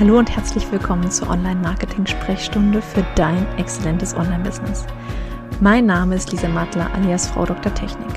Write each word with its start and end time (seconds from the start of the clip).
Hallo 0.00 0.18
und 0.18 0.34
herzlich 0.34 0.72
willkommen 0.72 1.10
zur 1.10 1.28
Online-Marketing-Sprechstunde 1.28 2.80
für 2.80 3.04
dein 3.14 3.46
exzellentes 3.58 4.16
Online-Business. 4.16 4.86
Mein 5.60 5.84
Name 5.84 6.14
ist 6.16 6.32
Lisa 6.32 6.48
Mattler 6.48 6.90
alias 6.94 7.28
Frau 7.28 7.44
Dr. 7.44 7.72
Technik. 7.74 8.08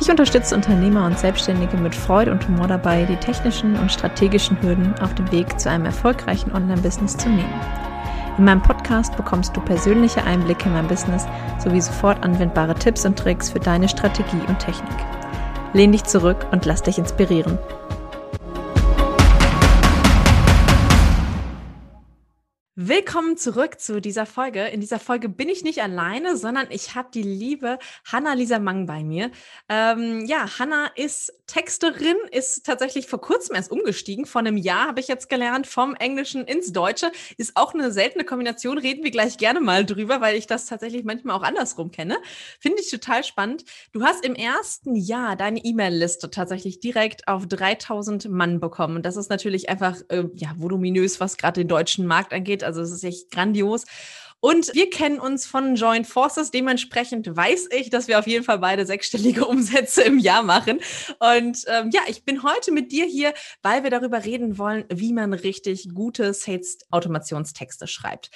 Ich 0.00 0.10
unterstütze 0.10 0.54
Unternehmer 0.54 1.06
und 1.06 1.18
Selbstständige 1.18 1.78
mit 1.78 1.94
Freude 1.94 2.30
und 2.30 2.46
Humor 2.46 2.68
dabei, 2.68 3.04
die 3.04 3.16
technischen 3.16 3.74
und 3.76 3.90
strategischen 3.90 4.60
Hürden 4.60 4.94
auf 5.00 5.14
dem 5.14 5.32
Weg 5.32 5.58
zu 5.58 5.70
einem 5.70 5.86
erfolgreichen 5.86 6.52
Online-Business 6.52 7.16
zu 7.16 7.30
nehmen. 7.30 7.60
In 8.36 8.44
meinem 8.44 8.62
Podcast 8.62 9.16
bekommst 9.16 9.56
du 9.56 9.62
persönliche 9.62 10.22
Einblicke 10.24 10.66
in 10.68 10.74
mein 10.74 10.88
Business 10.88 11.26
sowie 11.58 11.80
sofort 11.80 12.22
anwendbare 12.22 12.74
Tipps 12.74 13.06
und 13.06 13.18
Tricks 13.18 13.50
für 13.50 13.60
deine 13.60 13.88
Strategie 13.88 14.42
und 14.46 14.58
Technik. 14.58 14.98
Lehn 15.72 15.90
dich 15.90 16.04
zurück 16.04 16.46
und 16.52 16.66
lass 16.66 16.82
dich 16.82 16.98
inspirieren. 16.98 17.58
Willkommen 22.76 23.36
zurück 23.36 23.78
zu 23.78 24.00
dieser 24.00 24.26
Folge. 24.26 24.64
In 24.66 24.80
dieser 24.80 24.98
Folge 24.98 25.28
bin 25.28 25.48
ich 25.48 25.62
nicht 25.62 25.80
alleine, 25.80 26.36
sondern 26.36 26.66
ich 26.70 26.96
habe 26.96 27.08
die 27.14 27.22
liebe 27.22 27.78
Hanna-Lisa 28.04 28.58
Mang 28.58 28.86
bei 28.86 29.04
mir. 29.04 29.30
Ähm, 29.68 30.24
ja, 30.26 30.58
Hanna 30.58 30.88
ist 30.96 31.32
Texterin, 31.46 32.16
ist 32.32 32.66
tatsächlich 32.66 33.06
vor 33.06 33.20
kurzem 33.20 33.54
erst 33.54 33.70
umgestiegen. 33.70 34.26
Vor 34.26 34.40
einem 34.40 34.56
Jahr 34.56 34.88
habe 34.88 34.98
ich 34.98 35.06
jetzt 35.06 35.28
gelernt, 35.28 35.68
vom 35.68 35.94
Englischen 35.94 36.46
ins 36.46 36.72
Deutsche. 36.72 37.12
Ist 37.36 37.52
auch 37.54 37.74
eine 37.74 37.92
seltene 37.92 38.24
Kombination, 38.24 38.76
reden 38.76 39.04
wir 39.04 39.12
gleich 39.12 39.38
gerne 39.38 39.60
mal 39.60 39.86
drüber, 39.86 40.20
weil 40.20 40.34
ich 40.34 40.48
das 40.48 40.66
tatsächlich 40.66 41.04
manchmal 41.04 41.36
auch 41.36 41.44
andersrum 41.44 41.92
kenne. 41.92 42.16
Finde 42.58 42.80
ich 42.80 42.90
total 42.90 43.22
spannend. 43.22 43.64
Du 43.92 44.02
hast 44.02 44.24
im 44.24 44.34
ersten 44.34 44.96
Jahr 44.96 45.36
deine 45.36 45.64
E-Mail-Liste 45.64 46.28
tatsächlich 46.28 46.80
direkt 46.80 47.28
auf 47.28 47.46
3000 47.46 48.28
Mann 48.30 48.58
bekommen. 48.58 48.96
Und 48.96 49.06
das 49.06 49.16
ist 49.16 49.30
natürlich 49.30 49.68
einfach 49.68 50.00
äh, 50.08 50.24
ja, 50.34 50.54
voluminös, 50.56 51.20
was 51.20 51.36
gerade 51.36 51.60
den 51.60 51.68
deutschen 51.68 52.06
Markt 52.06 52.32
angeht 52.32 52.63
also 52.64 52.80
es 52.80 52.90
ist 52.90 53.04
echt 53.04 53.30
grandios. 53.30 53.84
Und 54.44 54.74
wir 54.74 54.90
kennen 54.90 55.20
uns 55.20 55.46
von 55.46 55.74
Joint 55.74 56.06
Forces. 56.06 56.50
Dementsprechend 56.50 57.34
weiß 57.34 57.68
ich, 57.70 57.88
dass 57.88 58.08
wir 58.08 58.18
auf 58.18 58.26
jeden 58.26 58.44
Fall 58.44 58.58
beide 58.58 58.84
sechsstellige 58.84 59.44
Umsätze 59.46 60.02
im 60.02 60.18
Jahr 60.18 60.42
machen. 60.42 60.80
Und 61.18 61.64
ähm, 61.66 61.88
ja, 61.90 62.02
ich 62.08 62.26
bin 62.26 62.42
heute 62.42 62.70
mit 62.70 62.92
dir 62.92 63.06
hier, 63.06 63.32
weil 63.62 63.84
wir 63.84 63.90
darüber 63.90 64.22
reden 64.22 64.58
wollen, 64.58 64.84
wie 64.90 65.14
man 65.14 65.32
richtig 65.32 65.88
gute 65.94 66.34
Sales-Automationstexte 66.34 67.86
schreibt. 67.86 68.30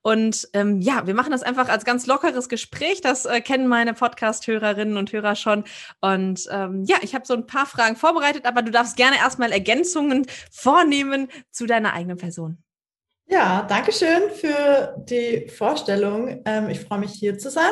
Und 0.00 0.48
ähm, 0.54 0.80
ja, 0.80 1.06
wir 1.06 1.12
machen 1.12 1.32
das 1.32 1.42
einfach 1.42 1.68
als 1.68 1.84
ganz 1.84 2.06
lockeres 2.06 2.48
Gespräch. 2.48 3.02
Das 3.02 3.26
äh, 3.26 3.42
kennen 3.42 3.68
meine 3.68 3.92
Podcast-Hörerinnen 3.92 4.96
und 4.96 5.12
Hörer 5.12 5.36
schon. 5.36 5.64
Und 6.00 6.48
ähm, 6.50 6.84
ja, 6.86 6.96
ich 7.02 7.14
habe 7.14 7.26
so 7.26 7.34
ein 7.34 7.46
paar 7.46 7.66
Fragen 7.66 7.96
vorbereitet, 7.96 8.46
aber 8.46 8.62
du 8.62 8.70
darfst 8.70 8.96
gerne 8.96 9.18
erstmal 9.18 9.52
Ergänzungen 9.52 10.24
vornehmen 10.50 11.28
zu 11.50 11.66
deiner 11.66 11.92
eigenen 11.92 12.16
Person. 12.16 12.62
Ja, 13.32 13.64
danke 13.68 13.92
schön 13.92 14.28
für 14.34 14.96
die 15.08 15.48
Vorstellung. 15.48 16.42
Ähm, 16.44 16.68
ich 16.68 16.80
freue 16.80 16.98
mich 16.98 17.12
hier 17.12 17.38
zu 17.38 17.48
sein. 17.48 17.70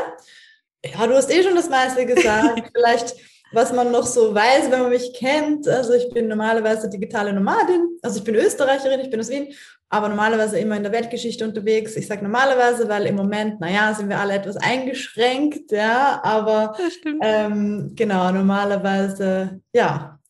Ja, 0.84 1.04
du 1.04 1.14
hast 1.14 1.32
eh 1.32 1.42
schon 1.42 1.56
das 1.56 1.68
meiste 1.68 2.06
gesagt. 2.06 2.70
Vielleicht, 2.72 3.16
was 3.50 3.72
man 3.72 3.90
noch 3.90 4.06
so 4.06 4.32
weiß, 4.32 4.70
wenn 4.70 4.82
man 4.82 4.90
mich 4.90 5.12
kennt. 5.14 5.66
Also 5.66 5.94
ich 5.94 6.10
bin 6.10 6.28
normalerweise 6.28 6.88
digitale 6.88 7.32
Nomadin. 7.32 7.88
Also 8.02 8.18
ich 8.18 8.24
bin 8.24 8.36
Österreicherin, 8.36 9.00
ich 9.00 9.10
bin 9.10 9.18
aus 9.18 9.30
Wien, 9.30 9.52
aber 9.88 10.08
normalerweise 10.08 10.60
immer 10.60 10.76
in 10.76 10.84
der 10.84 10.92
Weltgeschichte 10.92 11.44
unterwegs. 11.44 11.96
Ich 11.96 12.06
sage 12.06 12.22
normalerweise, 12.22 12.88
weil 12.88 13.06
im 13.06 13.16
Moment, 13.16 13.58
naja, 13.58 13.92
sind 13.94 14.10
wir 14.10 14.20
alle 14.20 14.34
etwas 14.34 14.58
eingeschränkt, 14.58 15.72
ja, 15.72 16.20
aber 16.22 16.76
ähm, 17.20 17.94
genau, 17.96 18.30
normalerweise, 18.30 19.60
ja, 19.74 20.20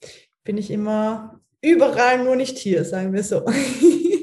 bin 0.42 0.57
ich 0.57 0.70
immer 0.70 1.39
überall, 1.61 2.25
nur 2.25 2.37
nicht 2.37 2.57
hier, 2.57 2.83
sagen 2.87 3.13
wir 3.13 3.23
so. 3.23 3.45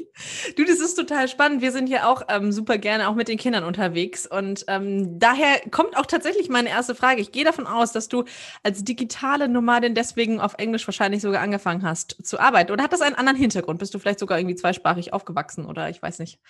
Du, 0.56 0.64
das 0.64 0.80
ist 0.80 0.94
total 0.94 1.28
spannend. 1.28 1.60
Wir 1.60 1.70
sind 1.70 1.86
ja 1.90 2.10
auch 2.10 2.22
ähm, 2.28 2.50
super 2.50 2.78
gerne 2.78 3.10
auch 3.10 3.14
mit 3.14 3.28
den 3.28 3.36
Kindern 3.36 3.62
unterwegs. 3.62 4.26
Und 4.26 4.64
ähm, 4.68 5.18
daher 5.18 5.60
kommt 5.70 5.98
auch 5.98 6.06
tatsächlich 6.06 6.48
meine 6.48 6.70
erste 6.70 6.94
Frage. 6.94 7.20
Ich 7.20 7.30
gehe 7.30 7.44
davon 7.44 7.66
aus, 7.66 7.92
dass 7.92 8.08
du 8.08 8.24
als 8.62 8.82
digitale 8.82 9.48
Nomadin 9.48 9.94
deswegen 9.94 10.40
auf 10.40 10.54
Englisch 10.56 10.88
wahrscheinlich 10.88 11.20
sogar 11.20 11.42
angefangen 11.42 11.82
hast 11.82 12.16
zu 12.26 12.40
arbeiten. 12.40 12.72
Oder 12.72 12.84
hat 12.84 12.94
das 12.94 13.02
einen 13.02 13.16
anderen 13.16 13.38
Hintergrund? 13.38 13.78
Bist 13.78 13.92
du 13.92 13.98
vielleicht 13.98 14.18
sogar 14.18 14.38
irgendwie 14.38 14.56
zweisprachig 14.56 15.12
aufgewachsen 15.12 15.66
oder 15.66 15.90
ich 15.90 16.00
weiß 16.00 16.20
nicht? 16.20 16.40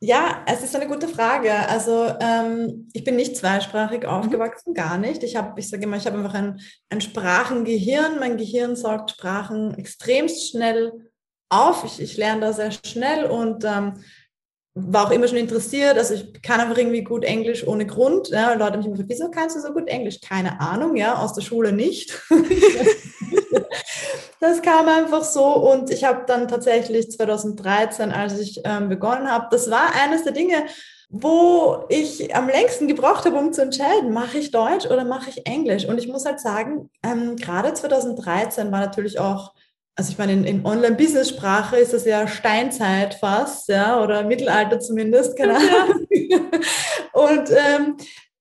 Ja, 0.00 0.44
es 0.46 0.64
ist 0.64 0.74
eine 0.74 0.88
gute 0.88 1.06
Frage. 1.06 1.52
Also 1.68 2.06
ähm, 2.20 2.88
ich 2.94 3.04
bin 3.04 3.16
nicht 3.16 3.36
zweisprachig 3.36 4.04
mhm. 4.04 4.08
aufgewachsen, 4.08 4.72
gar 4.72 4.96
nicht. 4.96 5.22
Ich 5.22 5.36
habe, 5.36 5.60
ich 5.60 5.68
sage 5.68 5.82
immer, 5.82 5.98
ich 5.98 6.06
habe 6.06 6.16
einfach 6.16 6.34
ein, 6.34 6.58
ein 6.88 7.02
Sprachengehirn. 7.02 8.18
Mein 8.18 8.38
Gehirn 8.38 8.76
saugt 8.76 9.10
Sprachen 9.10 9.74
extremst 9.74 10.50
schnell 10.50 11.11
auf. 11.52 11.84
Ich, 11.84 12.00
ich 12.00 12.16
lerne 12.16 12.40
da 12.40 12.52
sehr 12.52 12.72
schnell 12.72 13.24
und 13.24 13.64
ähm, 13.64 13.94
war 14.74 15.06
auch 15.06 15.10
immer 15.10 15.28
schon 15.28 15.36
interessiert. 15.36 15.98
Also 15.98 16.14
ich 16.14 16.42
kann 16.42 16.60
einfach 16.60 16.78
irgendwie 16.78 17.04
gut 17.04 17.24
Englisch 17.24 17.66
ohne 17.66 17.86
Grund. 17.86 18.28
Ja, 18.28 18.54
Leute 18.54 18.78
mich 18.78 18.86
immer 18.86 18.96
gefragt, 18.96 19.10
wieso 19.10 19.30
kannst 19.30 19.56
du 19.56 19.60
so 19.60 19.72
gut 19.72 19.88
Englisch? 19.88 20.20
Keine 20.20 20.60
Ahnung, 20.60 20.96
ja, 20.96 21.16
aus 21.16 21.34
der 21.34 21.42
Schule 21.42 21.72
nicht. 21.72 22.18
das 24.40 24.62
kam 24.62 24.88
einfach 24.88 25.24
so 25.24 25.44
und 25.44 25.90
ich 25.90 26.04
habe 26.04 26.24
dann 26.26 26.48
tatsächlich 26.48 27.10
2013, 27.10 28.12
als 28.12 28.38
ich 28.38 28.62
ähm, 28.64 28.88
begonnen 28.88 29.30
habe, 29.30 29.48
das 29.50 29.70
war 29.70 29.92
eines 30.02 30.24
der 30.24 30.32
Dinge, 30.32 30.64
wo 31.10 31.84
ich 31.90 32.34
am 32.34 32.48
längsten 32.48 32.88
gebraucht 32.88 33.26
habe, 33.26 33.36
um 33.36 33.52
zu 33.52 33.60
entscheiden, 33.60 34.14
mache 34.14 34.38
ich 34.38 34.50
Deutsch 34.50 34.86
oder 34.86 35.04
mache 35.04 35.28
ich 35.28 35.46
Englisch? 35.46 35.84
Und 35.84 35.98
ich 35.98 36.08
muss 36.08 36.24
halt 36.24 36.40
sagen, 36.40 36.88
ähm, 37.02 37.36
gerade 37.36 37.74
2013 37.74 38.72
war 38.72 38.80
natürlich 38.80 39.20
auch 39.20 39.52
also 39.94 40.10
ich 40.10 40.18
meine, 40.18 40.32
in, 40.32 40.44
in 40.44 40.64
Online-Business-Sprache 40.64 41.76
ist 41.76 41.92
das 41.92 42.04
ja 42.04 42.26
Steinzeit 42.26 43.14
fast, 43.14 43.68
ja, 43.68 44.02
oder 44.02 44.24
Mittelalter 44.24 44.80
zumindest, 44.80 45.36
keine 45.36 45.56
Ahnung. 45.56 46.06
Ja. 46.10 46.38
Und 47.12 47.50
ähm, 47.50 47.96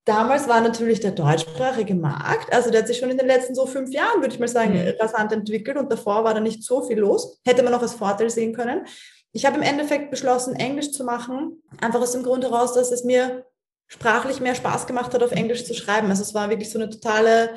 damals 0.05 0.47
war 0.47 0.61
natürlich 0.61 1.01
der 1.01 1.11
deutschsprachige 1.11 1.95
Markt, 1.95 2.53
also 2.53 2.71
der 2.71 2.81
hat 2.81 2.87
sich 2.87 2.97
schon 2.97 3.09
in 3.09 3.17
den 3.17 3.27
letzten 3.27 3.53
so 3.53 3.65
fünf 3.65 3.91
Jahren, 3.91 4.21
würde 4.21 4.33
ich 4.33 4.39
mal 4.39 4.47
sagen, 4.47 4.73
mhm. 4.73 4.93
rasant 4.99 5.33
entwickelt 5.33 5.77
und 5.77 5.91
davor 5.91 6.23
war 6.23 6.33
da 6.33 6.39
nicht 6.39 6.63
so 6.63 6.83
viel 6.83 6.99
los. 6.99 7.39
Hätte 7.45 7.63
man 7.63 7.73
noch 7.73 7.81
als 7.81 7.93
Vorteil 7.93 8.29
sehen 8.29 8.53
können. 8.53 8.85
Ich 9.33 9.45
habe 9.45 9.57
im 9.57 9.63
Endeffekt 9.63 10.09
beschlossen, 10.09 10.55
Englisch 10.55 10.91
zu 10.91 11.03
machen, 11.03 11.61
einfach 11.79 12.01
aus 12.01 12.11
dem 12.13 12.23
Grund 12.23 12.43
heraus, 12.43 12.73
dass 12.73 12.91
es 12.91 13.03
mir 13.03 13.45
sprachlich 13.87 14.39
mehr 14.39 14.55
Spaß 14.55 14.87
gemacht 14.87 15.13
hat, 15.13 15.21
auf 15.21 15.33
Englisch 15.33 15.65
zu 15.65 15.73
schreiben. 15.73 16.09
Also 16.09 16.21
es 16.21 16.33
war 16.33 16.49
wirklich 16.49 16.69
so 16.69 16.79
eine 16.79 16.89
totale 16.89 17.55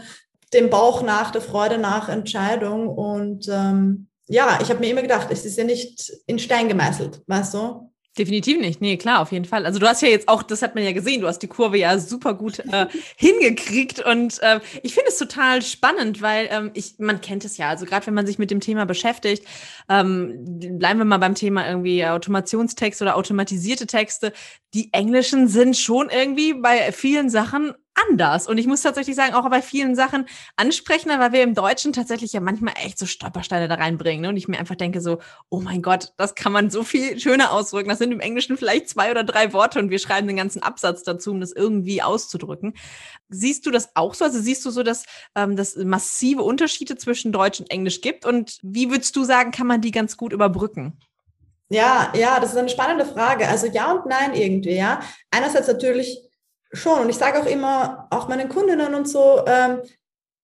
dem 0.55 0.71
Bauch 0.71 1.03
nach, 1.03 1.31
der 1.31 1.41
Freude 1.41 1.79
nach 1.79 2.09
Entscheidung. 2.09 2.89
Und 2.89 3.49
ähm, 3.51 4.09
ja, 4.29 4.59
ich 4.63 4.71
habe 4.71 4.81
mir 4.81 4.91
immer 4.91 5.03
gedacht, 5.03 5.29
es 5.31 5.45
ist 5.45 5.59
ja 5.59 5.65
nicht 5.65 6.13
in 6.27 6.39
Stein 6.39 6.69
gemeißelt, 6.69 7.23
weißt 7.27 7.55
du? 7.55 7.91
Definitiv 8.17 8.61
nicht. 8.61 8.81
Nee, 8.81 8.97
klar, 8.97 9.21
auf 9.21 9.33
jeden 9.33 9.45
Fall. 9.45 9.67
Also 9.67 9.81
du 9.81 9.89
hast 9.89 10.01
ja 10.01 10.07
jetzt 10.07 10.29
auch, 10.29 10.45
das 10.45 10.63
hat 10.63 10.77
man 10.77 10.85
ja 10.85 10.93
gesehen, 10.93 11.21
du 11.21 11.27
hast 11.27 11.41
die 11.41 11.49
Kurve 11.49 11.79
ja 11.79 11.99
super 11.99 12.35
gut 12.35 12.61
äh, 12.61 12.87
hingekriegt. 13.17 14.07
Und 14.07 14.41
äh, 14.41 14.61
ich 14.85 14.95
finde 14.95 15.09
es 15.09 15.19
total 15.19 15.63
spannend, 15.63 16.23
weil 16.23 16.49
ähm, 16.53 16.71
ich, 16.75 16.95
man 16.99 17.21
kennt 17.21 17.45
es 17.45 17.57
ja, 17.57 17.71
also 17.71 17.87
gerade 17.87 18.07
wenn 18.07 18.15
man 18.15 18.25
sich 18.25 18.39
mit 18.39 18.53
dem 18.53 18.61
Thema 18.61 18.87
beschäftigt, 18.87 19.45
ähm, 19.89 20.79
bleiben 20.79 21.01
wir 21.01 21.05
mal 21.05 21.19
beim 21.19 21.35
Thema 21.35 21.67
irgendwie 21.67 22.07
Automationstexte 22.07 23.03
oder 23.03 23.17
automatisierte 23.17 23.89
Texte. 23.89 24.33
Die 24.75 24.93
englischen 24.93 25.49
sind 25.49 25.77
schon 25.77 26.09
irgendwie 26.09 26.55
bei 26.55 26.93
vielen 26.93 27.31
Sachen 27.31 27.75
anders. 27.95 28.47
Und 28.47 28.59
ich 28.59 28.67
muss 28.67 28.83
tatsächlich 28.83 29.17
sagen, 29.17 29.35
auch 29.35 29.49
bei 29.49 29.63
vielen 29.63 29.95
Sachen 29.95 30.27
ansprechender, 30.57 31.19
weil 31.19 31.33
wir 31.33 31.43
im 31.43 31.55
Deutschen 31.55 31.93
tatsächlich 31.93 32.33
ja 32.33 32.41
manchmal 32.41 32.75
echt 32.85 32.99
so 32.99 33.07
Stolpersteine 33.07 33.69
da 33.69 33.77
reinbringen. 33.77 34.23
Ne? 34.23 34.29
Und 34.29 34.37
ich 34.37 34.49
mir 34.49 34.59
einfach 34.59 34.75
denke 34.75 35.01
so, 35.01 35.19
oh 35.49 35.61
mein 35.61 35.83
Gott, 35.83 36.13
das 36.17 36.35
kann 36.35 36.53
man 36.53 36.71
so 36.71 36.83
viel 36.83 37.19
schöner 37.19 37.53
ausdrücken. 37.53 37.89
Das 37.89 37.99
sind 37.99 38.13
im 38.13 38.21
Englischen 38.21 38.57
vielleicht 38.57 38.89
zwei 38.89 39.11
oder 39.11 39.25
drei 39.25 39.53
Worte 39.53 39.79
und 39.79 39.91
wir 39.91 39.99
schreiben 39.99 40.27
den 40.27 40.37
ganzen 40.37 40.63
Absatz 40.63 41.03
dazu, 41.03 41.31
um 41.31 41.41
das 41.41 41.53
irgendwie 41.53 42.03
auszudrücken. 42.03 42.75
Siehst 43.29 43.67
du 43.67 43.71
das 43.71 43.91
auch 43.95 44.15
so? 44.15 44.25
Also 44.25 44.41
siehst 44.41 44.65
du 44.65 44.71
so, 44.71 44.83
dass 44.83 45.05
ähm, 45.35 45.57
das 45.57 45.77
massive 45.77 46.43
Unterschiede 46.43 46.97
zwischen 46.97 47.33
Deutsch 47.33 47.61
und 47.61 47.71
Englisch 47.71 48.01
gibt? 48.01 48.27
Und 48.27 48.59
wie 48.63 48.91
würdest 48.91 49.17
du 49.17 49.25
sagen, 49.25 49.51
kann 49.51 49.67
man 49.67 49.81
die 49.81 49.91
ganz 49.91 50.17
gut 50.17 50.33
überbrücken? 50.33 50.99
Ja, 51.71 52.13
ja, 52.15 52.41
das 52.41 52.51
ist 52.51 52.59
eine 52.59 52.69
spannende 52.69 53.07
Frage. 53.07 53.49
Also 53.49 53.67
ja 53.67 53.93
und 53.93 54.07
nein 54.07 54.35
irgendwie, 54.35 54.77
ja. 54.77 55.01
Einerseits 55.31 55.67
natürlich 55.67 56.21
schon. 56.75 57.01
Und 57.01 57.09
ich 57.09 57.17
sage 57.17 57.41
auch 57.41 57.47
immer, 57.47 58.07
auch 58.11 58.29
meinen 58.29 58.49
Kundinnen 58.49 58.95
und 58.95 59.09
so, 59.09 59.45
ähm, 59.47 59.81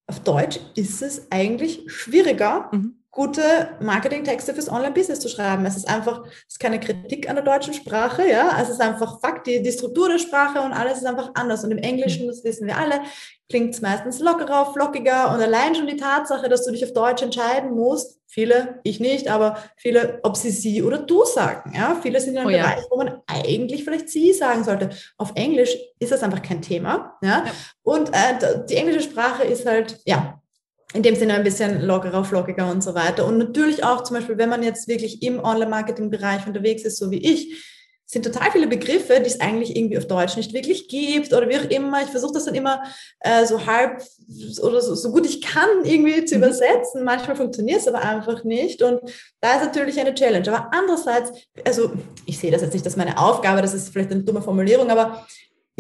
auf 0.07 0.21
Deutsch 0.21 0.59
ist 0.75 1.03
es 1.03 1.31
eigentlich 1.31 1.85
schwieriger, 1.87 2.69
mhm. 2.73 3.00
Gute 3.13 3.77
Marketingtexte 3.81 4.55
fürs 4.55 4.71
Online-Business 4.71 5.21
zu 5.21 5.29
schreiben. 5.29 5.67
Es 5.67 5.77
ist 5.77 5.89
einfach, 5.89 6.25
es 6.27 6.55
ist 6.55 6.61
keine 6.61 6.79
Kritik 6.79 7.29
an 7.29 7.35
der 7.35 7.45
deutschen 7.45 7.75
Sprache, 7.75 8.29
ja. 8.29 8.57
Es 8.63 8.69
ist 8.69 8.81
einfach 8.81 9.21
Fakt, 9.21 9.47
die, 9.47 9.63
die 9.63 9.73
Struktur 9.73 10.09
der 10.09 10.19
Sprache 10.19 10.61
und 10.61 10.73
alles 10.73 10.99
ist 10.99 11.07
einfach 11.07 11.33
anders. 11.35 11.65
Und 11.65 11.73
im 11.73 11.79
Englischen, 11.79 12.29
das 12.29 12.45
wissen 12.45 12.67
wir 12.69 12.77
alle, 12.77 13.01
klingt 13.49 13.75
es 13.75 13.81
meistens 13.81 14.21
lockerer, 14.21 14.73
flockiger 14.73 15.35
und 15.35 15.41
allein 15.41 15.75
schon 15.75 15.89
die 15.89 15.97
Tatsache, 15.97 16.49
dass 16.49 16.65
du 16.65 16.71
dich 16.71 16.85
auf 16.85 16.93
Deutsch 16.93 17.23
entscheiden 17.23 17.73
musst, 17.73 18.21
viele, 18.29 18.79
ich 18.85 19.01
nicht, 19.01 19.29
aber 19.29 19.59
viele, 19.77 20.21
ob 20.23 20.37
sie 20.37 20.51
sie 20.51 20.83
oder 20.83 20.99
du 20.99 21.25
sagen. 21.25 21.73
Ja? 21.75 21.99
Viele 22.01 22.21
sind 22.21 22.35
in 22.35 22.39
einem 22.39 22.49
oh, 22.49 22.53
Bereich, 22.53 22.79
ja. 22.79 22.87
wo 22.91 22.97
man 22.97 23.21
eigentlich 23.27 23.83
vielleicht 23.83 24.09
sie 24.09 24.33
sagen 24.33 24.63
sollte. 24.63 24.91
Auf 25.19 25.33
Englisch 25.35 25.77
ist 25.99 26.13
das 26.13 26.23
einfach 26.23 26.43
kein 26.43 26.63
Thema. 26.63 27.19
Ja? 27.23 27.45
ja. 27.45 27.53
Und 27.83 28.11
äh, 28.11 28.65
die 28.69 28.77
englische 28.77 29.03
Sprache 29.03 29.43
ist 29.43 29.67
halt, 29.67 29.99
ja, 30.07 30.40
in 30.93 31.03
dem 31.03 31.15
Sinne 31.15 31.35
ein 31.35 31.45
bisschen 31.45 31.83
lockerer, 31.83 32.25
flockiger 32.25 32.71
und 32.71 32.83
so 32.83 32.95
weiter. 32.95 33.25
Und 33.27 33.39
natürlich 33.39 33.85
auch 33.85 34.03
zum 34.03 34.17
Beispiel, 34.17 34.39
wenn 34.39 34.49
man 34.49 34.63
jetzt 34.63 34.89
wirklich 34.89 35.23
im 35.23 35.39
Online-Marketing-Bereich 35.39 36.47
unterwegs 36.47 36.83
ist, 36.83 36.99
so 36.99 37.11
wie 37.11 37.19
ich, 37.19 37.65
sind 38.11 38.25
total 38.25 38.51
viele 38.51 38.67
Begriffe, 38.67 39.21
die 39.21 39.29
es 39.31 39.41
eigentlich 39.41 39.77
irgendwie 39.77 39.97
auf 39.97 40.09
Deutsch 40.09 40.37
nicht 40.37 40.53
wirklich 40.53 40.89
gibt 40.89 41.33
oder 41.33 41.49
wie 41.49 41.59
auch 41.59 41.71
immer. 41.71 42.03
Ich 42.03 42.09
versuche 42.09 42.33
das 42.35 42.45
dann 42.45 42.57
immer 42.57 42.83
äh, 43.21 43.47
so 43.47 43.65
halb 43.67 44.03
oder 44.63 44.81
so, 44.81 44.97
so, 44.97 45.13
gut 45.13 45.27
ich 45.27 45.41
kann 45.41 45.69
irgendwie 45.85 46.25
zu 46.25 46.37
mhm. 46.37 46.43
übersetzen. 46.43 47.05
Manchmal 47.05 47.37
funktioniert 47.37 47.79
es 47.79 47.87
aber 47.87 48.03
einfach 48.03 48.43
nicht 48.43 48.83
und 48.83 49.01
da 49.41 49.55
ist 49.55 49.65
natürlich 49.65 50.01
eine 50.01 50.13
Challenge. 50.13 50.53
Aber 50.53 50.73
andererseits, 50.73 51.31
also 51.65 51.93
ich 52.27 52.37
sehe 52.37 52.51
das 52.51 52.63
jetzt 52.63 52.73
nicht 52.73 52.85
als 52.85 52.97
meine 52.97 53.17
Aufgabe, 53.17 53.63
das 53.63 53.75
ist 53.75 53.91
vielleicht 53.91 54.11
eine 54.11 54.25
dumme 54.25 54.43
Formulierung, 54.43 54.91
aber 54.91 55.25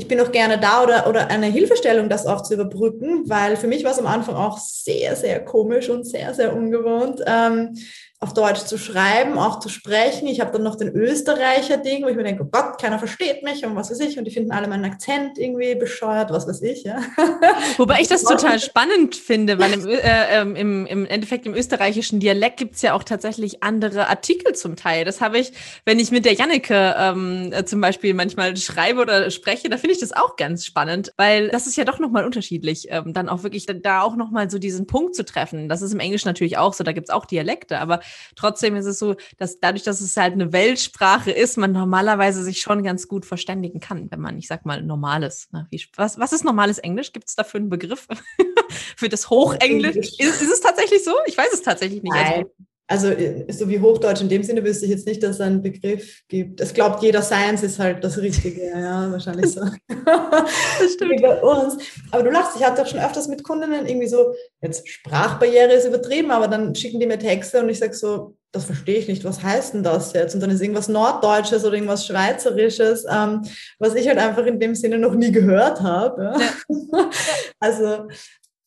ich 0.00 0.08
bin 0.08 0.18
auch 0.18 0.32
gerne 0.32 0.58
da 0.58 0.82
oder, 0.82 1.06
oder 1.08 1.28
eine 1.28 1.46
Hilfestellung, 1.46 2.08
das 2.08 2.26
auch 2.26 2.42
zu 2.42 2.54
überbrücken, 2.54 3.28
weil 3.28 3.56
für 3.56 3.66
mich 3.66 3.84
war 3.84 3.92
es 3.92 3.98
am 3.98 4.06
Anfang 4.06 4.34
auch 4.34 4.56
sehr, 4.56 5.14
sehr 5.14 5.44
komisch 5.44 5.90
und 5.90 6.06
sehr, 6.06 6.32
sehr 6.32 6.56
ungewohnt. 6.56 7.20
Ähm, 7.26 7.76
auf 8.22 8.34
Deutsch 8.34 8.66
zu 8.66 8.76
schreiben, 8.76 9.38
auch 9.38 9.60
zu 9.60 9.70
sprechen. 9.70 10.28
Ich 10.28 10.40
habe 10.40 10.52
dann 10.52 10.62
noch 10.62 10.76
den 10.76 10.88
Österreicher-Ding, 10.88 12.04
wo 12.04 12.08
ich 12.08 12.16
mir 12.16 12.22
denke, 12.22 12.42
oh 12.42 12.48
Gott, 12.52 12.78
keiner 12.78 12.98
versteht 12.98 13.42
mich 13.42 13.64
und 13.64 13.74
was 13.76 13.90
weiß 13.90 13.98
ich. 14.00 14.18
Und 14.18 14.26
die 14.26 14.30
finden 14.30 14.52
alle 14.52 14.68
meinen 14.68 14.84
Akzent 14.84 15.38
irgendwie 15.38 15.74
bescheuert, 15.74 16.30
was 16.30 16.46
weiß 16.46 16.60
ich. 16.60 16.84
Ja. 16.84 17.00
Wobei 17.78 18.02
ich 18.02 18.08
das 18.08 18.22
total 18.22 18.60
spannend 18.60 19.16
finde, 19.16 19.58
weil 19.58 19.72
im, 19.72 19.88
äh, 19.88 19.98
ähm, 20.38 20.54
im, 20.54 20.84
im 20.84 21.06
Endeffekt 21.06 21.46
im 21.46 21.54
österreichischen 21.54 22.20
Dialekt 22.20 22.58
gibt 22.58 22.74
es 22.74 22.82
ja 22.82 22.92
auch 22.92 23.04
tatsächlich 23.04 23.62
andere 23.62 24.08
Artikel 24.08 24.54
zum 24.54 24.76
Teil. 24.76 25.06
Das 25.06 25.22
habe 25.22 25.38
ich, 25.38 25.52
wenn 25.86 25.98
ich 25.98 26.10
mit 26.10 26.26
der 26.26 26.34
Janneke 26.34 26.94
ähm, 26.98 27.54
äh, 27.54 27.64
zum 27.64 27.80
Beispiel 27.80 28.12
manchmal 28.12 28.54
schreibe 28.58 29.00
oder 29.00 29.30
spreche, 29.30 29.70
da 29.70 29.78
finde 29.78 29.94
ich 29.94 30.00
das 30.00 30.12
auch 30.12 30.36
ganz 30.36 30.66
spannend, 30.66 31.14
weil 31.16 31.48
das 31.48 31.66
ist 31.66 31.76
ja 31.76 31.86
doch 31.86 31.98
nochmal 31.98 32.26
unterschiedlich, 32.26 32.88
ähm, 32.90 33.14
dann 33.14 33.30
auch 33.30 33.44
wirklich 33.44 33.64
da 33.64 34.02
auch 34.02 34.14
nochmal 34.14 34.50
so 34.50 34.58
diesen 34.58 34.86
Punkt 34.86 35.14
zu 35.14 35.24
treffen. 35.24 35.70
Das 35.70 35.80
ist 35.80 35.94
im 35.94 36.00
Englischen 36.00 36.28
natürlich 36.28 36.58
auch 36.58 36.74
so, 36.74 36.84
da 36.84 36.92
gibt 36.92 37.08
es 37.08 37.14
auch 37.14 37.24
Dialekte, 37.24 37.78
aber 37.78 38.00
trotzdem 38.36 38.76
ist 38.76 38.86
es 38.86 38.98
so, 38.98 39.16
dass 39.38 39.60
dadurch, 39.60 39.82
dass 39.82 40.00
es 40.00 40.16
halt 40.16 40.34
eine 40.34 40.52
Weltsprache 40.52 41.30
ist, 41.30 41.56
man 41.56 41.72
normalerweise 41.72 42.42
sich 42.42 42.60
schon 42.60 42.82
ganz 42.82 43.08
gut 43.08 43.26
verständigen 43.26 43.80
kann, 43.80 44.10
wenn 44.10 44.20
man, 44.20 44.38
ich 44.38 44.46
sag 44.46 44.64
mal, 44.66 44.82
normales. 44.82 45.48
Ne? 45.52 45.66
Wie, 45.70 45.82
was, 45.96 46.18
was 46.18 46.32
ist 46.32 46.44
normales 46.44 46.78
Englisch? 46.78 47.12
Gibt 47.12 47.28
es 47.28 47.34
dafür 47.34 47.60
einen 47.60 47.70
Begriff 47.70 48.06
für 48.96 49.08
das 49.08 49.30
Hochenglisch? 49.30 49.96
Ist, 49.96 50.20
ist, 50.20 50.52
es 50.52 50.60
tatsächlich 50.60 51.04
so? 51.04 51.12
Ich 51.26 51.36
weiß 51.36 51.52
es 51.52 51.62
tatsächlich 51.62 52.02
nicht. 52.02 52.12
Also 52.12 52.30
Nein. 52.30 52.44
Also, 52.44 52.69
also 52.90 53.12
so 53.48 53.68
wie 53.68 53.78
Hochdeutsch 53.78 54.20
in 54.20 54.28
dem 54.28 54.42
Sinne 54.42 54.64
wüsste 54.64 54.84
ich 54.84 54.90
jetzt 54.90 55.06
nicht, 55.06 55.22
dass 55.22 55.36
es 55.36 55.40
einen 55.40 55.62
Begriff 55.62 56.22
gibt. 56.26 56.60
Es 56.60 56.74
glaubt 56.74 57.04
jeder, 57.04 57.22
Science 57.22 57.62
ist 57.62 57.78
halt 57.78 58.02
das 58.02 58.18
Richtige, 58.18 58.68
ja, 58.68 59.10
wahrscheinlich 59.12 59.52
so. 59.52 59.60
das 60.04 60.92
stimmt. 60.94 61.12
Wie 61.12 61.22
bei 61.22 61.40
uns. 61.40 61.78
Aber 62.10 62.24
du 62.24 62.30
lachst, 62.30 62.56
ich 62.56 62.64
hatte 62.64 62.82
auch 62.82 62.86
schon 62.88 62.98
öfters 62.98 63.28
mit 63.28 63.44
Kundinnen 63.44 63.86
irgendwie 63.86 64.08
so, 64.08 64.34
jetzt 64.60 64.88
Sprachbarriere 64.88 65.72
ist 65.72 65.86
übertrieben, 65.86 66.32
aber 66.32 66.48
dann 66.48 66.74
schicken 66.74 66.98
die 66.98 67.06
mir 67.06 67.20
Texte 67.20 67.60
und 67.60 67.68
ich 67.68 67.78
sage 67.78 67.94
so, 67.94 68.34
das 68.50 68.64
verstehe 68.64 68.98
ich 68.98 69.06
nicht, 69.06 69.22
was 69.22 69.40
heißt 69.40 69.74
denn 69.74 69.84
das 69.84 70.12
jetzt? 70.12 70.34
Und 70.34 70.40
dann 70.40 70.50
ist 70.50 70.60
irgendwas 70.60 70.88
Norddeutsches 70.88 71.64
oder 71.64 71.74
irgendwas 71.74 72.04
Schweizerisches, 72.04 73.06
ähm, 73.08 73.42
was 73.78 73.94
ich 73.94 74.08
halt 74.08 74.18
einfach 74.18 74.44
in 74.46 74.58
dem 74.58 74.74
Sinne 74.74 74.98
noch 74.98 75.14
nie 75.14 75.30
gehört 75.30 75.80
habe. 75.80 76.36
Ja. 76.68 77.10
also 77.60 78.08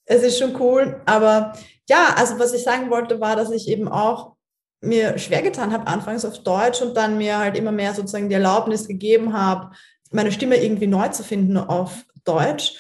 es 0.05 0.23
ist 0.23 0.39
schon 0.39 0.59
cool, 0.59 1.01
aber 1.05 1.53
ja, 1.89 2.15
also 2.17 2.39
was 2.39 2.53
ich 2.53 2.63
sagen 2.63 2.89
wollte, 2.89 3.19
war, 3.19 3.35
dass 3.35 3.51
ich 3.51 3.67
eben 3.67 3.87
auch 3.87 4.33
mir 4.81 5.17
schwer 5.17 5.41
getan 5.41 5.71
habe, 5.71 5.87
anfangs 5.87 6.25
auf 6.25 6.43
Deutsch 6.43 6.81
und 6.81 6.95
dann 6.95 7.17
mir 7.17 7.37
halt 7.37 7.57
immer 7.57 7.71
mehr 7.71 7.93
sozusagen 7.93 8.29
die 8.29 8.35
Erlaubnis 8.35 8.87
gegeben 8.87 9.33
habe, 9.33 9.71
meine 10.11 10.31
Stimme 10.31 10.57
irgendwie 10.57 10.87
neu 10.87 11.07
zu 11.09 11.23
finden 11.23 11.57
auf 11.57 12.03
Deutsch. 12.23 12.75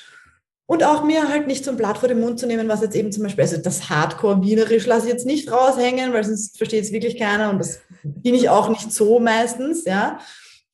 Und 0.65 0.83
auch 0.83 1.03
mir 1.03 1.27
halt 1.27 1.47
nicht 1.47 1.67
ein 1.67 1.75
Blatt 1.75 1.97
vor 1.97 2.07
den 2.07 2.21
Mund 2.21 2.39
zu 2.39 2.47
nehmen, 2.47 2.69
was 2.69 2.81
jetzt 2.81 2.95
eben 2.95 3.11
zum 3.11 3.23
Beispiel, 3.23 3.43
also 3.43 3.57
das 3.57 3.89
Hardcore-Wienerisch 3.89 4.85
lasse 4.85 5.07
ich 5.07 5.13
jetzt 5.13 5.25
nicht 5.25 5.51
raushängen, 5.51 6.13
weil 6.13 6.23
sonst 6.23 6.57
versteht 6.57 6.85
es 6.85 6.91
wirklich 6.91 7.19
keiner 7.19 7.49
und 7.49 7.59
das 7.59 7.79
bin 8.03 8.33
ich 8.33 8.49
auch 8.49 8.69
nicht 8.69 8.91
so 8.91 9.19
meistens, 9.19 9.85
ja. 9.85 10.19